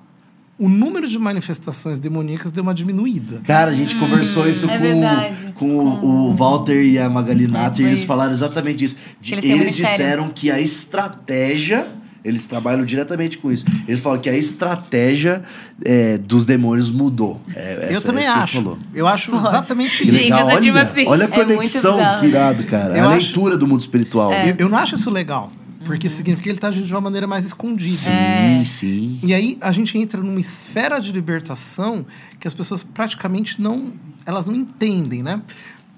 [0.59, 3.41] o número de manifestações demoníacas deu uma diminuída.
[3.45, 7.81] Cara, a gente conversou isso é com, com o, o Walter e a Magali Nato,
[7.81, 8.07] e eles isso.
[8.07, 8.95] falaram exatamente isso.
[9.19, 11.87] De- eles eles disseram que a estratégia,
[12.23, 13.65] eles trabalham diretamente com isso.
[13.87, 15.41] Eles falam que a estratégia
[15.83, 17.41] é, dos demônios mudou.
[17.55, 18.77] É, eu essa- também é que ele acho.
[18.93, 20.11] Eu acho exatamente isso.
[20.13, 21.05] Gente, tô tipo olha, assim.
[21.07, 22.19] olha a É conexão, bizarro.
[22.21, 22.97] que irado, cara.
[22.97, 24.31] Eu a acho- leitura do mundo espiritual.
[24.31, 25.51] Eu, eu não acho isso legal.
[25.85, 27.91] Porque significa que ele está agindo de uma maneira mais escondida.
[27.91, 29.19] Sim, sim.
[29.23, 32.05] E aí a gente entra numa esfera de libertação
[32.39, 33.93] que as pessoas praticamente não
[34.25, 35.41] elas não entendem, né?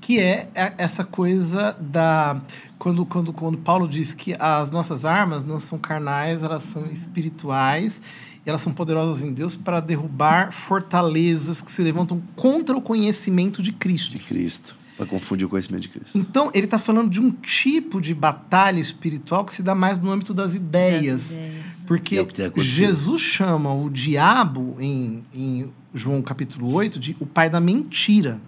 [0.01, 2.41] Que é é essa coisa da
[2.77, 8.01] quando, quando, quando Paulo diz que as nossas armas não são carnais, elas são espirituais,
[8.45, 13.61] e elas são poderosas em Deus para derrubar fortalezas que se levantam contra o conhecimento
[13.61, 14.11] de Cristo.
[14.11, 14.75] De Cristo.
[14.97, 16.17] Pra confundir o conhecimento de Cristo.
[16.17, 20.09] Então, ele está falando de um tipo de batalha espiritual que se dá mais no
[20.09, 21.33] âmbito das ideias.
[21.33, 21.65] ideias.
[21.85, 22.51] Porque É.
[22.61, 28.39] Jesus chama o diabo, em, em João capítulo 8, de o pai da mentira.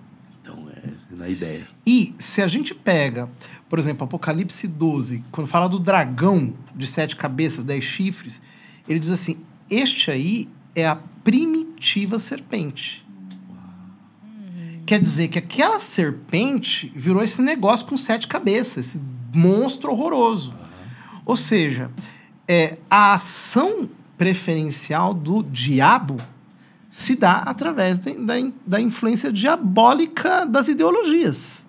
[0.41, 1.67] Então, é na ideia.
[1.85, 3.29] E se a gente pega,
[3.69, 8.41] por exemplo, Apocalipse 12, quando fala do dragão de sete cabeças, dez chifres,
[8.87, 9.37] ele diz assim:
[9.69, 13.05] Este aí é a primitiva serpente.
[14.87, 19.01] Quer dizer que aquela serpente virou esse negócio com sete cabeças, esse
[19.35, 20.53] monstro horroroso.
[21.25, 21.91] Ou seja,
[22.47, 26.21] é, a ação preferencial do diabo
[26.89, 28.33] se dá através da, da,
[28.65, 31.67] da influência diabólica das ideologias.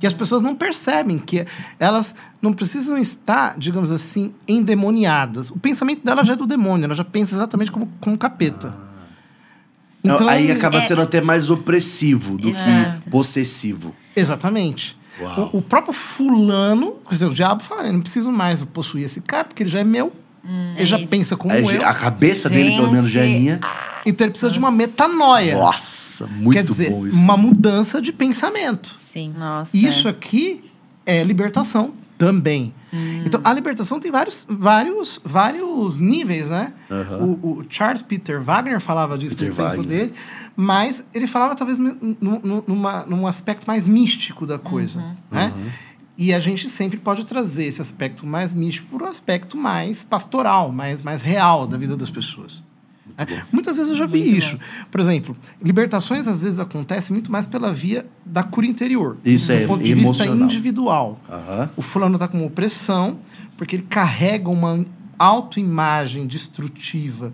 [0.00, 1.46] Que as pessoas não percebem, que
[1.78, 5.50] elas não precisam estar, digamos assim, endemoniadas.
[5.50, 8.85] O pensamento dela já é do demônio, ela já pensa exatamente como, como capeta.
[10.14, 13.00] Então, aí acaba é- sendo até mais opressivo do Exato.
[13.02, 13.94] que possessivo.
[14.14, 14.96] Exatamente.
[15.52, 19.20] O, o próprio fulano, quer dizer, o diabo fala, eu não preciso mais possuir esse
[19.22, 20.12] cara, porque ele já é meu.
[20.76, 21.10] ele já é isso.
[21.10, 21.86] pensa como Aí, eu.
[21.86, 23.40] a cabeça dele, pelo menos, já é Gente.
[23.40, 23.60] minha.
[24.04, 25.56] Então ele precisa de uma metanoia.
[25.56, 27.18] Nossa, muito Quer dizer, bom isso.
[27.18, 28.94] uma mudança de pensamento.
[28.98, 29.34] Sim.
[29.36, 29.76] Nossa.
[29.76, 30.62] Isso aqui
[31.04, 32.74] é libertação também.
[33.26, 36.72] Então, a libertação tem vários, vários, vários níveis, né?
[37.22, 39.86] O, o Charles Peter Wagner falava disso Peter no tempo Wagner.
[39.86, 40.12] dele,
[40.56, 45.52] mas ele falava talvez num, num- numa, num aspecto mais místico da coisa, né?
[46.18, 50.72] E a gente sempre pode trazer esse aspecto mais místico para o aspecto mais pastoral,
[50.72, 52.62] mais, mais real da vida das pessoas.
[53.16, 53.46] Né?
[53.52, 54.58] Muitas vezes eu já vi Muito isso.
[54.90, 59.16] Por exemplo, libertações às vezes acontecem muito mais pela via da cura interior.
[59.24, 60.44] Isso do é ponto de vista emocional.
[60.44, 61.20] individual.
[61.30, 61.70] Aham.
[61.76, 63.18] O fulano está com opressão
[63.56, 64.84] porque ele carrega uma
[65.18, 67.32] autoimagem destrutiva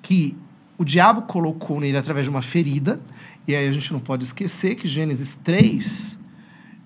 [0.00, 0.36] que
[0.78, 3.00] o diabo colocou nele através de uma ferida,
[3.46, 6.18] e aí a gente não pode esquecer que Gênesis 3,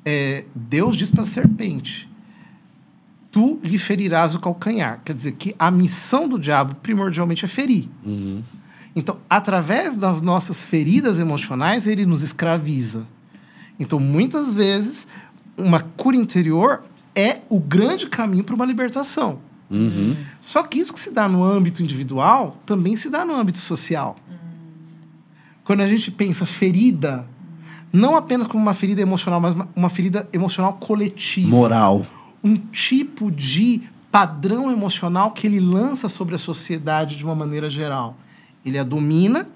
[0.05, 2.09] é, Deus diz para a serpente:
[3.31, 5.01] Tu lhe ferirás o calcanhar.
[5.05, 7.89] Quer dizer que a missão do diabo primordialmente é ferir.
[8.97, 13.07] Então, através das nossas feridas emocionais, ele nos escraviza.
[13.79, 15.07] Então, muitas vezes,
[15.57, 16.83] uma cura interior
[17.15, 19.41] é o grande caminho para uma libertação.
[20.41, 24.17] Só que isso que se dá no âmbito individual também se dá no âmbito social.
[25.63, 27.27] Quando a gente pensa ferida,
[27.93, 31.49] não apenas como uma ferida emocional, mas uma ferida emocional coletiva.
[31.49, 32.07] Moral.
[32.43, 38.17] Um tipo de padrão emocional que ele lança sobre a sociedade de uma maneira geral.
[38.65, 39.49] Ele a domina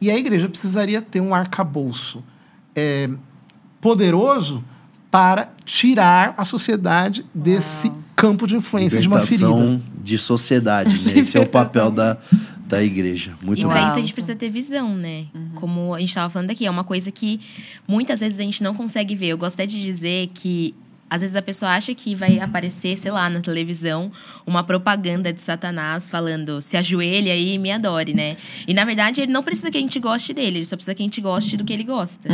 [0.00, 2.22] e a igreja precisaria ter um arcabouço
[2.74, 3.08] é,
[3.80, 4.64] poderoso
[5.10, 9.80] para tirar a sociedade desse campo de influência de uma ferida.
[10.02, 11.20] De sociedade, né?
[11.20, 12.16] Esse é o papel da,
[12.66, 13.36] da igreja.
[13.44, 15.26] Muito E para isso a gente precisa ter visão, né?
[15.54, 17.40] Como a gente estava falando aqui, é uma coisa que
[17.86, 19.28] muitas vezes a gente não consegue ver.
[19.28, 20.74] Eu gosto até de dizer que
[21.14, 24.10] às vezes a pessoa acha que vai aparecer, sei lá, na televisão,
[24.44, 28.36] uma propaganda de Satanás falando se ajoelhe aí e me adore, né?
[28.66, 31.02] E na verdade ele não precisa que a gente goste dele, ele só precisa que
[31.02, 32.28] a gente goste do que ele gosta.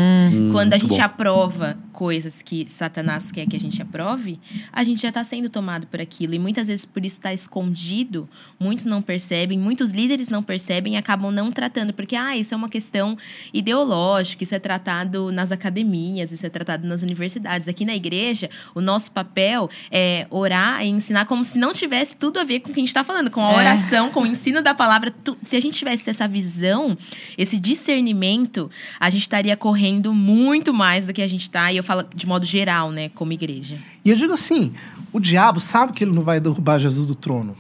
[0.51, 1.03] Quando a gente bom.
[1.03, 4.41] aprova coisas que Satanás quer que a gente aprove,
[4.73, 6.33] a gente já está sendo tomado por aquilo.
[6.33, 8.27] E muitas vezes por isso está escondido,
[8.59, 12.57] muitos não percebem, muitos líderes não percebem e acabam não tratando, porque ah, isso é
[12.57, 13.19] uma questão
[13.53, 17.69] ideológica, isso é tratado nas academias, isso é tratado nas universidades.
[17.69, 22.41] Aqui na igreja, o nosso papel é orar e ensinar como se não tivesse tudo
[22.41, 23.57] a ver com o que a gente está falando, com a É.
[23.57, 25.13] oração, com o ensino da palavra.
[25.43, 26.97] Se a gente tivesse essa visão,
[27.37, 31.71] esse discernimento, a gente estaria correndo muito mais do que a gente está.
[31.71, 33.77] E eu falo de modo geral, né, como igreja.
[34.05, 34.73] E eu digo assim:
[35.13, 37.57] o diabo sabe que ele não vai derrubar Jesus do trono.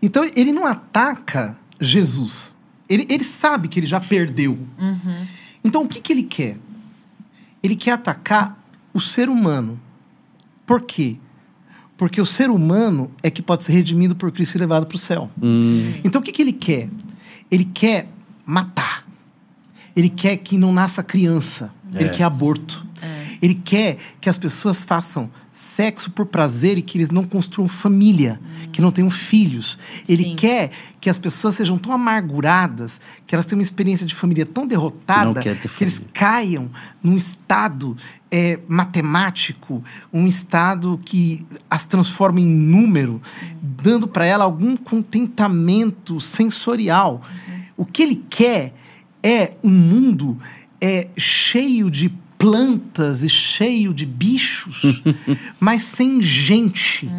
[0.00, 2.54] Então ele não ataca Jesus.
[2.88, 4.56] Ele, ele sabe que ele já perdeu.
[5.64, 6.58] Então o que, que ele quer?
[7.60, 8.56] Ele quer atacar
[8.94, 9.80] o ser humano.
[10.64, 11.16] Por quê?
[11.96, 14.98] Porque o ser humano é que pode ser redimido por Cristo e levado para o
[14.98, 15.28] céu.
[16.04, 16.88] Então o que, que ele quer?
[17.50, 18.08] Ele quer
[18.44, 19.05] matar.
[19.96, 21.72] Ele quer que não nasça criança.
[21.94, 22.08] Ele É.
[22.10, 22.86] quer aborto.
[23.40, 28.40] Ele quer que as pessoas façam sexo por prazer e que eles não construam família,
[28.72, 29.78] que não tenham filhos.
[30.08, 30.36] Ele Sim.
[30.36, 30.70] quer
[31.00, 35.40] que as pessoas sejam tão amarguradas, que elas tenham uma experiência de família tão derrotada,
[35.40, 36.70] ter que eles caiam
[37.02, 37.96] num estado
[38.30, 39.82] é, matemático,
[40.12, 43.20] um estado que as transforma em número,
[43.62, 47.22] dando para ela algum contentamento sensorial.
[47.76, 48.74] O que ele quer
[49.22, 50.38] é um mundo
[50.80, 55.02] é, cheio de plantas e cheio de bichos,
[55.58, 57.10] mas sem gente.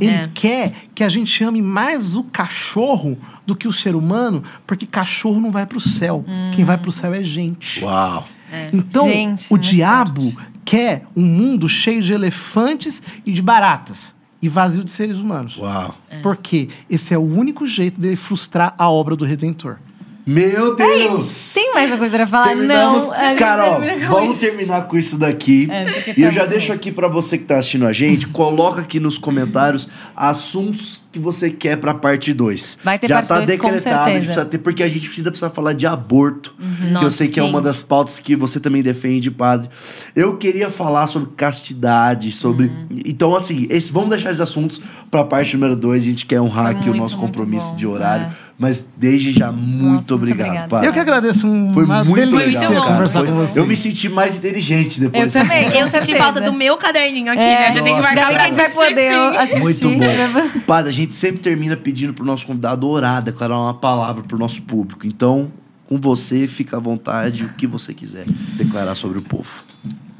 [0.00, 0.30] Ele É.
[0.34, 5.40] quer que a gente ame mais o cachorro do que o ser humano, porque cachorro
[5.40, 6.24] não vai para o céu.
[6.54, 7.84] Quem vai para o céu é gente.
[7.84, 8.28] Uau.
[8.72, 10.34] Então, Gente, o diabo
[10.64, 15.56] quer um mundo cheio de elefantes e de baratas e vazio de seres humanos.
[15.56, 15.94] Uau.
[16.22, 19.78] Porque esse é o único jeito dele frustrar a obra do Redentor.
[20.26, 21.52] Meu Deus!
[21.52, 22.48] Tem mais uma coisa pra falar?
[22.48, 23.10] Terminamos.
[23.10, 23.80] Não.
[24.08, 25.68] com vamos terminar com isso daqui.
[25.70, 28.26] É, e eu tá já muito deixo aqui pra você que tá assistindo a gente,
[28.28, 32.78] coloca aqui nos comentários assuntos que você quer pra parte 2.
[32.82, 35.30] Vai ter já parte tá dois, decretado, a gente precisa ter, porque a gente precisa
[35.30, 37.48] precisar falar de aborto, que eu Nossa, sei que é sim.
[37.48, 39.68] uma das pautas que você também defende, padre.
[40.16, 42.66] Eu queria falar sobre castidade, sobre.
[42.66, 42.88] Uhum.
[43.04, 46.02] Então, assim, esse, vamos deixar esses assuntos pra parte número 2.
[46.02, 48.26] A gente quer honrar aqui o muito, nosso muito compromisso bom, de horário.
[48.26, 48.43] é.
[48.56, 50.72] Mas desde já, muito muito obrigado.
[50.84, 53.58] Eu que agradeço, um- Foi uma muito delícia legal, conversar Foi- com você.
[53.58, 55.34] Eu me senti mais inteligente depois.
[55.34, 55.64] Eu também.
[55.76, 56.18] Eu senti certeza.
[56.18, 57.72] falta do meu caderninho aqui, É, né?
[57.72, 59.36] Já tem que nossa, marcar Ainda pra bem que a gente vai poder sim.
[59.56, 59.86] assistir.
[59.86, 60.28] Muito né?
[60.28, 60.60] bom.
[60.60, 64.62] Padre, a gente sempre termina pedindo pro nosso convidado orar, declarar uma palavra pro nosso
[64.62, 65.04] público.
[65.04, 65.50] Então,
[65.88, 68.24] com você, fica à vontade, o que você quiser
[68.56, 69.64] declarar sobre o povo.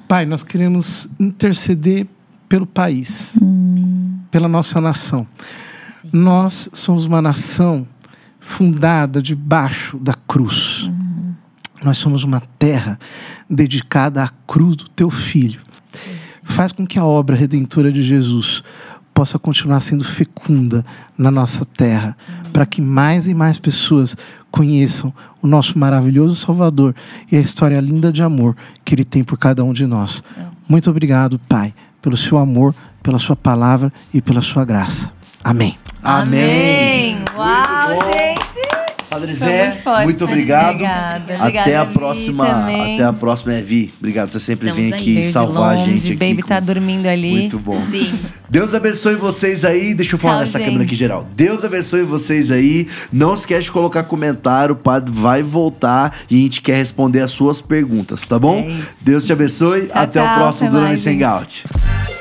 [0.08, 2.04] Pai, nós queremos interceder
[2.48, 3.38] pelo país,
[4.30, 5.24] pela nossa nação.
[6.12, 7.86] Nós somos uma nação
[8.44, 10.90] fundada debaixo da cruz.
[11.82, 12.98] Nós somos uma terra
[13.48, 15.60] dedicada à cruz do teu filho.
[16.42, 18.62] Faz com que a obra redentora de Jesus
[19.14, 20.84] possa continuar sendo fecunda
[21.16, 22.16] na nossa terra,
[22.52, 24.16] para que mais e mais pessoas
[24.50, 26.94] conheçam o nosso maravilhoso Salvador
[27.32, 30.22] e a história linda de amor que Ele tem por cada um de nós.
[30.68, 31.72] Muito obrigado, Pai,
[32.02, 35.10] pelo seu amor, pela sua palavra e pela sua graça.
[35.42, 35.78] Amém.
[36.02, 37.14] Amém.
[37.14, 37.24] Amém.
[37.36, 38.12] Uau, Bom.
[38.12, 38.74] gente.
[39.10, 40.70] Padre Foi Zé, muito obrigado.
[40.72, 41.34] Obrigada.
[41.34, 42.46] Até Obrigada, a Vi, próxima.
[42.46, 42.94] também.
[42.94, 43.94] Até a próxima é Vi.
[44.00, 45.00] Obrigado, você sempre Estamos vem aí.
[45.00, 46.16] aqui Veio de salvar a longe, gente aqui.
[46.16, 47.30] Baby com- tá dormindo ali.
[47.30, 47.80] Muito bom.
[47.88, 48.12] Sim.
[48.50, 49.94] Deus abençoe vocês aí.
[49.94, 50.66] Deixa eu falar Tchau, nessa gente.
[50.66, 51.28] câmera aqui geral.
[51.36, 52.88] Deus abençoe vocês aí.
[53.12, 54.72] Não esquece de colocar comentário.
[54.74, 58.56] O padre vai voltar e a gente quer responder as suas perguntas, tá bom?
[58.58, 58.94] É isso.
[59.04, 59.86] Deus te abençoe.
[59.86, 61.22] Tchau, até o tchau, próximo até Durante mais, gente.
[61.22, 62.13] Hangout.